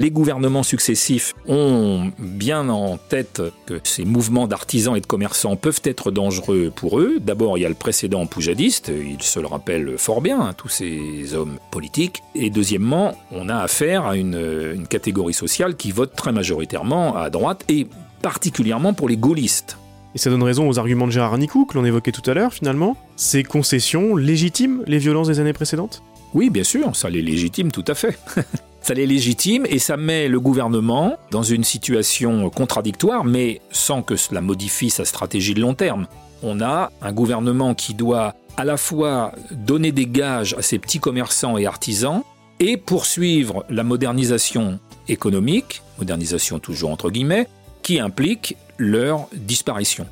Les 0.02 0.10
gouvernements 0.10 0.64
successifs 0.64 1.32
ont 1.46 2.10
bien 2.18 2.68
en 2.68 2.96
tête 2.96 3.40
que 3.66 3.78
ces 3.84 4.04
mouvements 4.04 4.48
d'artisans 4.48 4.96
et 4.96 5.00
de 5.00 5.06
commerçants 5.06 5.54
peuvent 5.54 5.80
être 5.84 6.10
dangereux 6.10 6.72
pour 6.74 6.98
eux. 6.98 7.18
D'abord, 7.20 7.56
il 7.56 7.60
y 7.60 7.64
a 7.64 7.68
le 7.68 7.76
précédent 7.76 8.26
poujadiste, 8.26 8.90
ils 8.90 9.22
se 9.22 9.38
le 9.38 9.46
rappellent 9.46 9.96
fort 9.98 10.20
bien, 10.20 10.40
hein, 10.40 10.54
tous 10.56 10.66
ces 10.66 11.34
hommes 11.34 11.56
politiques. 11.70 12.24
Et 12.34 12.50
deuxièmement, 12.50 13.14
on 13.30 13.48
a 13.48 13.58
affaire 13.58 14.04
à 14.04 14.16
une, 14.16 14.74
une 14.74 14.88
catégorie 14.88 15.34
sociale 15.34 15.76
qui 15.76 15.92
vote 15.92 16.16
très 16.16 16.32
majoritairement 16.32 17.14
à 17.14 17.30
droite 17.30 17.64
et 17.68 17.86
particulièrement 18.22 18.94
pour 18.94 19.08
les 19.08 19.16
gaullistes. 19.16 19.78
Et 20.16 20.18
ça 20.18 20.30
donne 20.30 20.42
raison 20.42 20.68
aux 20.68 20.80
arguments 20.80 21.06
de 21.06 21.12
Gérard 21.12 21.38
Nicou 21.38 21.64
que 21.64 21.78
l'on 21.78 21.84
évoquait 21.84 22.10
tout 22.10 22.28
à 22.28 22.34
l'heure 22.34 22.52
finalement. 22.52 22.96
Ces 23.14 23.44
concessions 23.44 24.16
légitiment 24.16 24.82
les 24.88 24.98
violences 24.98 25.28
des 25.28 25.38
années 25.38 25.52
précédentes? 25.52 26.02
Oui, 26.34 26.50
bien 26.50 26.64
sûr, 26.64 26.96
ça 26.96 27.08
les 27.08 27.22
légitime 27.22 27.70
tout 27.70 27.84
à 27.86 27.94
fait. 27.94 28.18
Ça 28.82 28.94
les 28.94 29.06
légitime 29.06 29.64
et 29.68 29.78
ça 29.78 29.96
met 29.96 30.26
le 30.26 30.40
gouvernement 30.40 31.16
dans 31.30 31.44
une 31.44 31.62
situation 31.62 32.50
contradictoire, 32.50 33.24
mais 33.24 33.60
sans 33.70 34.02
que 34.02 34.16
cela 34.16 34.40
modifie 34.40 34.90
sa 34.90 35.04
stratégie 35.04 35.54
de 35.54 35.60
long 35.60 35.74
terme. 35.74 36.08
On 36.42 36.60
a 36.60 36.90
un 37.00 37.12
gouvernement 37.12 37.74
qui 37.74 37.94
doit 37.94 38.34
à 38.56 38.64
la 38.64 38.76
fois 38.76 39.32
donner 39.52 39.92
des 39.92 40.06
gages 40.06 40.54
à 40.54 40.62
ses 40.62 40.80
petits 40.80 40.98
commerçants 40.98 41.56
et 41.58 41.66
artisans 41.66 42.22
et 42.58 42.76
poursuivre 42.76 43.64
la 43.70 43.84
modernisation 43.84 44.80
économique, 45.08 45.82
modernisation 45.98 46.58
toujours 46.58 46.90
entre 46.90 47.10
guillemets, 47.10 47.46
qui 47.82 48.00
implique 48.00 48.56
leur 48.78 49.28
disparition. 49.32 50.06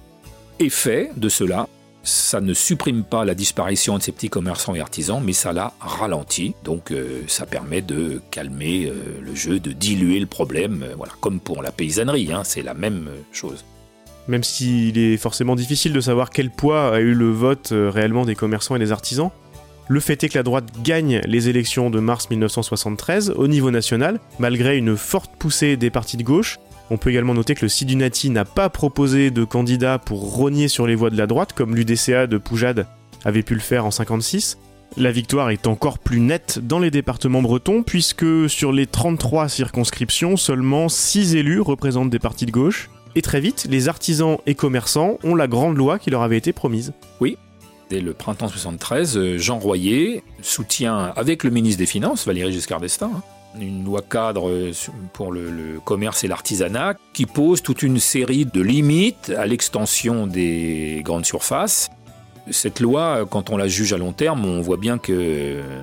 Effet 0.61 1.11
de 1.17 1.29
cela, 1.29 1.69
ça 2.03 2.41
ne 2.41 2.55
supprime 2.55 3.05
pas 3.05 3.25
la 3.25 3.35
disparition 3.35 3.99
de 3.99 4.03
ces 4.03 4.13
petits 4.13 4.31
commerçants 4.31 4.75
et 4.75 4.81
artisans, 4.81 5.23
mais 5.23 5.33
ça 5.33 5.53
la 5.53 5.73
ralentit. 5.81 6.55
Donc 6.65 6.91
euh, 6.91 7.23
ça 7.27 7.47
permet 7.47 7.83
de 7.83 8.23
calmer 8.31 8.87
euh, 8.87 9.21
le 9.21 9.35
jeu, 9.35 9.61
de 9.61 9.73
diluer 9.73 10.19
le 10.19 10.27
problème. 10.27 10.83
Euh, 10.83 10.95
voilà, 10.97 11.13
comme 11.21 11.41
pour 11.41 11.63
la 11.63 11.73
paysannerie, 11.73 12.33
hein, 12.33 12.43
c'est 12.45 12.63
la 12.63 12.75
même 12.75 13.11
chose. 13.33 13.65
Même 14.29 14.45
s'il 14.45 14.97
est 14.99 15.17
forcément 15.17 15.57
difficile 15.57 15.93
de 15.93 16.01
savoir 16.01 16.31
quel 16.31 16.51
poids 16.51 16.95
a 16.95 17.01
eu 17.01 17.15
le 17.15 17.31
vote 17.31 17.73
réellement 17.73 18.25
des 18.25 18.37
commerçants 18.37 18.77
et 18.77 18.79
des 18.79 18.93
artisans, 18.93 19.31
Le 19.89 19.99
fait 19.99 20.23
est 20.23 20.29
que 20.29 20.39
la 20.39 20.45
droite 20.45 20.69
gagne 20.85 21.21
les 21.27 21.49
élections 21.49 21.91
de 21.91 21.99
mars 21.99 22.31
1973 22.31 23.31
au 23.31 23.49
niveau 23.49 23.73
national, 23.73 24.21
malgré 24.39 24.79
une 24.79 24.97
forte 24.97 25.33
poussée 25.37 25.77
des 25.77 25.91
partis 25.91 26.17
de 26.17 26.23
gauche. 26.23 26.61
On 26.91 26.99
peut 26.99 27.11
également 27.11 27.35
noter 27.35 27.55
que 27.55 27.65
le 27.65 27.69
Sidunati 27.69 28.31
n'a 28.31 28.45
pas 28.45 28.69
proposé 28.69 29.31
de 29.31 29.45
candidat 29.45 29.99
pour 29.99 30.35
rogner 30.35 30.67
sur 30.67 30.87
les 30.87 30.97
voix 30.97 31.11
de 31.11 31.17
la 31.17 31.29
droite, 31.29 31.53
comme 31.53 31.77
l'UDCA 31.77 32.27
de 32.27 32.37
Poujade 32.37 32.87
avait 33.25 33.43
pu 33.43 33.55
le 33.55 33.61
faire 33.61 33.87
en 33.87 33.91
56. 33.91 34.59
La 34.97 35.13
victoire 35.13 35.51
est 35.51 35.69
encore 35.69 36.01
plus 36.01 36.19
nette 36.19 36.59
dans 36.59 36.81
les 36.81 36.91
départements 36.91 37.43
bretons, 37.43 37.85
puisque 37.85 38.49
sur 38.49 38.73
les 38.73 38.87
33 38.87 39.49
circonscriptions, 39.49 40.37
seulement 40.37 40.89
6 40.89 41.37
élus 41.37 41.61
représentent 41.61 42.11
des 42.11 42.19
partis 42.19 42.47
de 42.47 42.51
gauche. 42.51 42.91
Et 43.15 43.23
très 43.23 43.41
vite, 43.41 43.69
les 43.71 43.89
artisans 43.89 44.39
et 44.47 44.57
commerçants 44.57 45.19
ont 45.23 45.37
la 45.37 45.47
grande 45.47 45.77
loi 45.77 45.99
qui 45.99 46.11
leur 46.11 46.23
avait 46.23 46.39
été 46.39 46.53
promise. 46.53 46.93
Oui, 47.21 47.37
Dès 47.91 48.01
le 48.01 48.15
printemps 48.15 48.47
73, 48.47 49.17
euh, 49.17 49.37
Jean 49.37 49.59
Royer 49.59 50.23
soutient 50.43 51.13
avec 51.17 51.43
le 51.43 51.51
ministre 51.51 51.79
des 51.79 51.87
Finances, 51.87 52.25
Valéry 52.25 52.53
Giscard 52.53 52.81
d'Estaing, 52.81 53.11
hein, 53.13 53.23
une 53.59 53.85
loi 53.85 54.03
cadre 54.03 54.49
euh, 54.49 54.73
pour 55.13 55.33
le, 55.33 55.81
commerce 55.85 56.25
et 56.25 56.29
l'artisanat 56.29 56.95
qui 57.13 57.27
pose 57.27 57.63
toute 57.63 57.83
une 57.83 57.99
série 57.99 58.45
de 58.45 58.61
limites 58.61 59.33
à 59.37 59.47
l'extension 59.47 60.27
des 60.27 61.03
grandes 61.05 61.27
surfaces. 61.27 61.91
Cette 62.51 62.81
loi, 62.81 63.27
quand 63.31 63.51
on 63.51 63.57
la 63.57 63.69
juge 63.69 63.93
à 63.93 63.99
long 63.99 64.13
terme, 64.13 64.45
on 64.45 64.61
voit 64.61 64.77
bien 64.77 64.99
que 64.99 65.13
euh, 65.13 65.83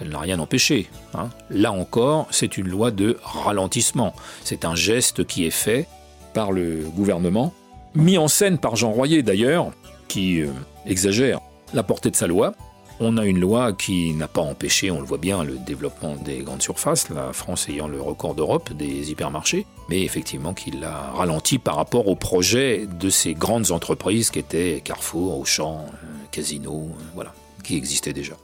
elle 0.00 0.08
n'a 0.08 0.18
rien 0.18 0.38
empêché. 0.38 0.88
Hein. 1.14 1.30
Là 1.50 1.72
encore, 1.72 2.26
c'est 2.30 2.56
une 2.56 2.68
loi 2.68 2.90
de 2.90 3.18
ralentissement. 3.22 4.14
C'est 4.42 4.64
un 4.64 4.74
geste 4.74 5.24
qui 5.24 5.46
est 5.46 5.50
fait 5.50 5.86
par 6.32 6.52
le 6.52 6.84
gouvernement, 6.96 7.52
mis 7.94 8.18
en 8.18 8.28
scène 8.28 8.58
par 8.58 8.76
Jean 8.76 8.90
Royer 8.90 9.22
d'ailleurs, 9.22 9.70
qui 10.08 10.42
exagère 10.84 11.40
la 11.72 11.82
portée 11.82 12.10
de 12.10 12.16
sa 12.16 12.26
loi. 12.26 12.54
On 13.00 13.16
a 13.16 13.26
une 13.26 13.40
loi 13.40 13.72
qui 13.72 14.14
n'a 14.14 14.28
pas 14.28 14.40
empêché, 14.40 14.92
on 14.92 15.00
le 15.00 15.06
voit 15.06 15.18
bien, 15.18 15.42
le 15.42 15.58
développement 15.58 16.14
des 16.14 16.38
grandes 16.38 16.62
surfaces, 16.62 17.08
la 17.10 17.32
France 17.32 17.68
ayant 17.68 17.88
le 17.88 18.00
record 18.00 18.36
d'Europe 18.36 18.72
des 18.72 19.10
hypermarchés, 19.10 19.66
mais 19.88 20.02
effectivement 20.02 20.54
qui 20.54 20.70
l'a 20.70 21.10
ralenti 21.12 21.58
par 21.58 21.74
rapport 21.74 22.06
au 22.06 22.14
projet 22.14 22.86
de 22.86 23.10
ces 23.10 23.34
grandes 23.34 23.72
entreprises 23.72 24.30
qui 24.30 24.38
étaient 24.38 24.80
Carrefour, 24.84 25.40
Auchan, 25.40 25.86
euh, 25.88 26.06
Casino, 26.30 26.90
euh, 26.90 27.02
voilà, 27.14 27.34
qui 27.64 27.76
existaient 27.76 28.12
déjà. 28.12 28.34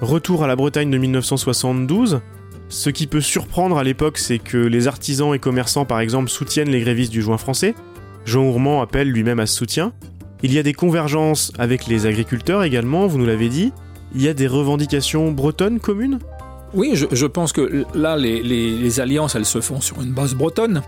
Retour 0.00 0.42
à 0.42 0.46
la 0.46 0.56
Bretagne 0.56 0.90
de 0.90 0.96
1972. 0.98 2.22
Ce 2.70 2.88
qui 2.88 3.06
peut 3.06 3.20
surprendre 3.20 3.76
à 3.76 3.84
l'époque, 3.84 4.16
c'est 4.16 4.38
que 4.38 4.56
les 4.56 4.88
artisans 4.88 5.34
et 5.34 5.38
commerçants, 5.38 5.84
par 5.84 6.00
exemple, 6.00 6.30
soutiennent 6.30 6.70
les 6.70 6.80
grévistes 6.80 7.12
du 7.12 7.20
joint 7.20 7.36
français, 7.36 7.74
Jean 8.24 8.44
Ourmand 8.44 8.80
appelle 8.80 9.10
lui-même 9.10 9.40
à 9.40 9.46
ce 9.46 9.54
soutien. 9.54 9.92
Il 10.44 10.52
y 10.52 10.58
a 10.58 10.62
des 10.64 10.74
convergences 10.74 11.52
avec 11.56 11.86
les 11.86 12.06
agriculteurs 12.06 12.64
également, 12.64 13.06
vous 13.06 13.18
nous 13.18 13.26
l'avez 13.26 13.48
dit. 13.48 13.72
Il 14.14 14.22
y 14.22 14.28
a 14.28 14.34
des 14.34 14.48
revendications 14.48 15.30
bretonnes 15.30 15.78
communes? 15.78 16.18
Oui, 16.74 16.94
je, 16.94 17.26
pense 17.26 17.52
que 17.52 17.84
là, 17.94 18.16
les, 18.16 19.00
alliances, 19.00 19.34
elles 19.34 19.46
se 19.46 19.60
font 19.60 19.80
sur 19.80 20.00
une 20.00 20.12
base 20.12 20.34
bretonne. 20.34 20.82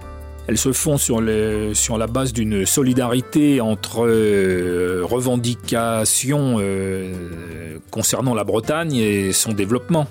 Elles 0.47 0.59
se 0.59 0.73
font 0.73 0.99
sur, 0.99 1.21
la 1.21 2.07
base 2.07 2.33
d'une 2.33 2.67
solidarité 2.67 3.61
entre 3.61 4.07
euh, 4.07 5.03
revendications 5.05 6.57
euh, 6.59 7.79
concernant 7.91 8.35
la 8.35 8.45
Bretagne 8.45 8.97
et 8.97 9.33
son 9.33 9.53
développement. 9.53 10.07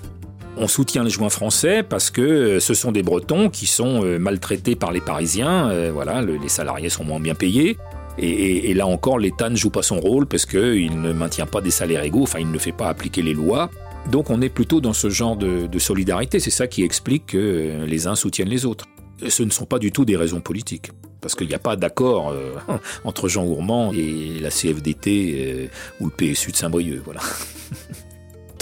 On 0.56 0.68
soutient 0.68 1.04
les 1.04 1.10
joints 1.10 1.28
français 1.28 1.82
parce 1.82 2.10
que 2.10 2.22
euh, 2.22 2.60
ce 2.60 2.74
sont 2.74 2.92
des 2.92 3.02
Bretons 3.02 3.50
qui 3.50 3.66
sont 3.66 4.02
maltraités 4.18 4.76
par 4.76 4.90
les 4.90 5.00
Parisiens. 5.00 5.90
Voilà, 5.92 6.22
les 6.22 6.48
salariés 6.48 6.88
sont 6.88 7.04
moins 7.04 7.20
bien 7.20 7.34
payés. 7.34 7.76
Et, 8.18 8.74
là 8.74 8.86
encore, 8.86 9.18
l'État 9.18 9.48
ne 9.48 9.56
joue 9.56 9.70
pas 9.70 9.82
son 9.82 9.98
rôle 9.98 10.26
parce 10.26 10.46
qu'il 10.46 11.00
ne 11.00 11.12
maintient 11.12 11.46
pas 11.46 11.60
des 11.60 11.70
salaires 11.70 12.02
égaux, 12.02 12.22
enfin 12.22 12.38
il 12.40 12.50
ne 12.50 12.58
fait 12.58 12.72
pas 12.72 12.88
appliquer 12.88 13.22
les 13.22 13.34
lois. 13.34 13.70
Donc 14.10 14.30
on 14.30 14.40
est 14.40 14.48
plutôt 14.48 14.80
dans 14.80 14.92
ce 14.92 15.08
genre 15.08 15.36
de, 15.36 15.78
solidarité. 15.78 16.38
C'est 16.38 16.50
ça 16.50 16.66
qui 16.66 16.82
explique 16.82 17.26
que 17.26 17.84
les 17.86 18.06
uns 18.06 18.14
soutiennent 18.14 18.48
les 18.48 18.66
autres. 18.66 18.86
Ce 19.26 19.42
ne 19.42 19.50
sont 19.50 19.66
pas 19.66 19.78
du 19.78 19.92
tout 19.92 20.04
des 20.04 20.16
raisons 20.16 20.40
politiques. 20.40 20.90
Parce 21.20 21.34
qu'il 21.34 21.48
n'y 21.48 21.54
a 21.54 21.58
pas 21.58 21.76
d'accord 21.76 22.34
entre 23.04 23.28
Jean 23.28 23.44
Ourmand 23.46 23.92
et 23.92 24.38
la 24.40 24.50
CFDT 24.50 25.70
ou 26.00 26.06
le 26.06 26.10
PSU 26.10 26.52
de 26.52 26.56
Saint-Brieuc. 26.56 27.00
Voilà. 27.04 27.20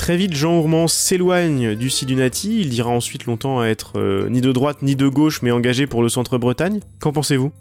Très 0.02 0.16
vite, 0.16 0.34
Jean 0.34 0.58
Ourmand 0.58 0.88
s'éloigne 0.88 1.76
du 1.76 1.88
Sidunati. 1.88 2.60
Il 2.60 2.70
dira 2.70 2.90
ensuite 2.90 3.26
longtemps 3.26 3.62
être 3.62 4.00
euh, 4.00 4.28
ni 4.28 4.40
de 4.40 4.50
droite 4.50 4.82
ni 4.82 4.96
de 4.96 5.06
gauche, 5.06 5.42
mais 5.42 5.52
engagé 5.52 5.86
pour 5.86 6.02
le 6.02 6.08
centre-Bretagne. 6.08 6.80
Qu'en 6.98 7.12
pensez-vous? 7.12 7.52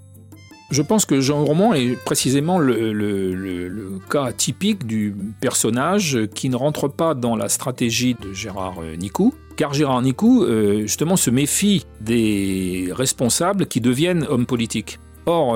Je 0.72 0.82
pense 0.82 1.06
que 1.06 1.20
Jean 1.22 1.42
Ourmand 1.44 1.74
est 1.74 1.96
précisément 2.04 2.58
le, 2.58 4.00
cas 4.10 4.32
typique 4.32 4.86
du 4.88 5.16
personnage 5.40 6.20
qui 6.34 6.50
ne 6.50 6.56
rentre 6.56 6.88
pas 6.88 7.14
dans 7.14 7.36
la 7.36 7.50
stratégie 7.50 8.16
de 8.16 8.34
Gérard 8.34 8.80
euh, 8.82 8.96
Nicou, 8.96 9.34
car 9.56 9.74
Gérard 9.74 10.02
Nicou, 10.02 10.44
euh, 10.44 10.82
justement, 10.82 11.16
se 11.16 11.30
méfie 11.30 11.86
des 12.00 12.90
responsables 12.92 13.68
qui 13.68 13.82
deviennent 13.82 14.26
hommes 14.30 14.46
politiques. 14.46 15.00
Or, 15.28 15.56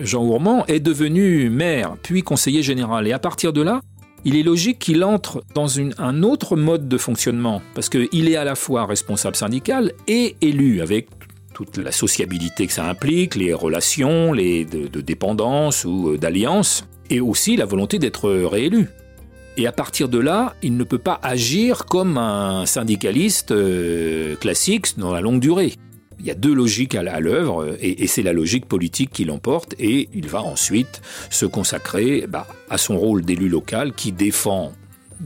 Jean 0.00 0.24
Ourmand 0.24 0.64
est 0.66 0.80
devenu 0.80 1.50
maire, 1.50 1.96
puis 2.02 2.22
conseiller 2.22 2.62
général, 2.62 3.06
et 3.06 3.12
à 3.12 3.18
partir 3.18 3.52
de 3.52 3.60
là, 3.60 3.82
il 4.26 4.34
est 4.34 4.42
logique 4.42 4.80
qu'il 4.80 5.04
entre 5.04 5.44
dans 5.54 5.78
un 5.78 6.22
autre 6.24 6.56
mode 6.56 6.88
de 6.88 6.98
fonctionnement, 6.98 7.62
parce 7.74 7.88
qu'il 7.88 8.28
est 8.28 8.34
à 8.34 8.42
la 8.42 8.56
fois 8.56 8.84
responsable 8.84 9.36
syndical 9.36 9.92
et 10.08 10.34
élu, 10.40 10.80
avec 10.80 11.06
toute 11.56 11.78
la 11.78 11.90
sociabilité 11.90 12.66
que 12.66 12.72
ça 12.74 12.86
implique, 12.86 13.34
les 13.34 13.54
relations 13.54 14.34
les 14.34 14.66
de, 14.66 15.00
dépendance 15.00 15.86
ou 15.86 16.10
euh, 16.10 16.18
d'alliance, 16.18 16.84
et 17.08 17.18
aussi 17.18 17.56
la 17.56 17.64
volonté 17.64 17.98
d'être 17.98 18.28
réélu. 18.30 18.90
Et 19.56 19.66
à 19.66 19.72
partir 19.72 20.10
de 20.10 20.18
là, 20.18 20.54
il 20.62 20.76
ne 20.76 20.84
peut 20.84 20.98
pas 20.98 21.18
agir 21.22 21.86
comme 21.86 22.18
un 22.18 22.66
syndicaliste 22.66 23.52
euh, 23.52 24.36
classique 24.36 24.98
dans 24.98 25.14
la 25.14 25.22
longue 25.22 25.40
durée. 25.40 25.72
Il 26.20 26.26
y 26.26 26.30
a 26.30 26.34
deux 26.34 26.52
logiques 26.52 26.94
à 26.94 27.20
l'œuvre 27.20 27.74
et, 27.80 28.06
c'est 28.06 28.22
la 28.22 28.34
logique 28.34 28.66
politique 28.66 29.10
qui 29.10 29.24
l'emporte 29.24 29.74
et 29.78 30.10
il 30.12 30.28
va 30.28 30.42
ensuite 30.42 31.00
se 31.30 31.46
consacrer 31.46 32.26
bah, 32.28 32.46
à 32.68 32.76
son 32.76 32.98
rôle 32.98 33.22
d'élu 33.22 33.48
local 33.48 33.94
qui 33.94 34.12
défend 34.12 34.72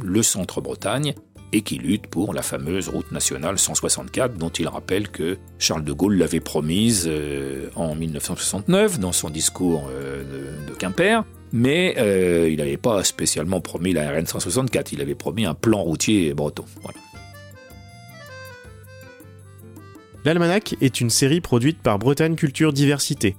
le 0.01 0.23
centre-Bretagne 0.23 1.14
et 1.52 1.62
qui 1.62 1.76
lutte 1.76 2.06
pour 2.06 2.32
la 2.32 2.42
fameuse 2.42 2.88
route 2.88 3.10
nationale 3.12 3.58
164 3.58 4.36
dont 4.36 4.50
il 4.50 4.68
rappelle 4.68 5.08
que 5.08 5.38
Charles 5.58 5.84
de 5.84 5.92
Gaulle 5.92 6.16
l'avait 6.16 6.40
promise 6.40 7.04
euh, 7.06 7.68
en 7.74 7.94
1969 7.94 8.98
dans 8.98 9.12
son 9.12 9.30
discours 9.30 9.88
euh, 9.90 10.22
de, 10.68 10.74
Quimper. 10.74 11.24
Mais 11.52 11.96
euh, 11.98 12.48
il 12.48 12.58
n'avait 12.58 12.76
pas 12.76 13.02
spécialement 13.02 13.60
promis 13.60 13.92
la 13.92 14.10
RN 14.12 14.24
164, 14.24 14.92
il 14.92 15.00
avait 15.00 15.16
promis 15.16 15.44
un 15.44 15.54
plan 15.54 15.82
routier 15.82 16.32
breton. 16.32 16.64
L'Almanach 20.24 20.76
est 20.80 21.00
une 21.00 21.10
série 21.10 21.40
produite 21.40 21.78
par 21.78 21.98
Bretagne 21.98 22.36
Culture 22.36 22.72
Diversité, 22.72 23.36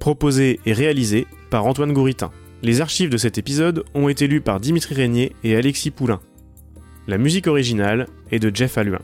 proposée 0.00 0.60
et 0.66 0.72
réalisée 0.72 1.26
par 1.50 1.66
Antoine 1.66 1.92
Gouritin. 1.92 2.32
Les 2.62 2.80
archives 2.80 3.10
de 3.10 3.16
cet 3.16 3.38
épisode 3.38 3.84
ont 3.94 4.08
été 4.08 4.26
lues 4.26 4.40
par 4.40 4.58
Dimitri 4.58 4.94
Régnier 4.94 5.32
et 5.44 5.54
Alexis 5.56 5.90
Poulain. 5.90 6.20
La 7.08 7.18
musique 7.18 7.48
originale 7.48 8.06
est 8.30 8.38
de 8.38 8.54
Jeff 8.54 8.78
Alluin. 8.78 9.00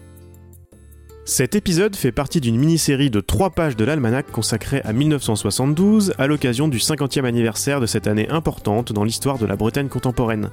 Cet 1.25 1.57
épisode 1.57 1.97
fait 1.97 2.13
partie 2.13 2.41
d'une 2.41 2.57
mini-série 2.57 3.11
de 3.11 3.21
3 3.21 3.51
pages 3.51 3.75
de 3.75 3.85
l'Almanach 3.85 4.31
consacrée 4.31 4.81
à 4.85 4.93
1972 4.93 6.15
à 6.17 6.29
l'occasion 6.29 6.69
du 6.69 6.79
50e 6.79 7.25
anniversaire 7.25 7.81
de 7.81 7.87
cette 7.87 8.07
année 8.07 8.29
importante 8.31 8.93
dans 8.93 9.03
l'histoire 9.03 9.37
de 9.39 9.47
la 9.47 9.57
Bretagne 9.57 9.89
contemporaine. 9.89 10.49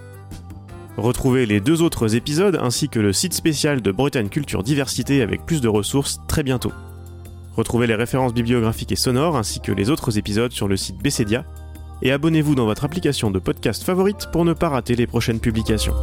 Retrouvez 0.97 1.45
les 1.45 1.59
deux 1.59 1.83
autres 1.83 2.15
épisodes 2.15 2.59
ainsi 2.59 2.89
que 2.89 2.99
le 2.99 3.13
site 3.13 3.33
spécial 3.33 3.81
de 3.81 3.91
Bretagne 3.91 4.29
Culture 4.29 4.63
Diversité 4.63 5.21
avec 5.21 5.45
plus 5.45 5.61
de 5.61 5.67
ressources 5.67 6.19
très 6.27 6.41
bientôt. 6.41 6.73
Retrouvez 7.55 7.85
les 7.85 7.95
références 7.95 8.33
bibliographiques 8.33 8.91
et 8.91 8.97
sonores 8.97 9.37
ainsi 9.37 9.59
que 9.59 9.71
les 9.71 9.91
autres 9.91 10.17
épisodes 10.17 10.51
sur 10.51 10.67
le 10.67 10.77
site 10.77 10.97
Bessedia 10.97 11.45
et 12.01 12.11
abonnez-vous 12.11 12.55
dans 12.55 12.65
votre 12.65 12.85
application 12.85 13.29
de 13.29 13.37
podcast 13.37 13.83
favorite 13.83 14.29
pour 14.31 14.45
ne 14.45 14.53
pas 14.53 14.69
rater 14.69 14.95
les 14.95 15.05
prochaines 15.05 15.39
publications. 15.39 15.93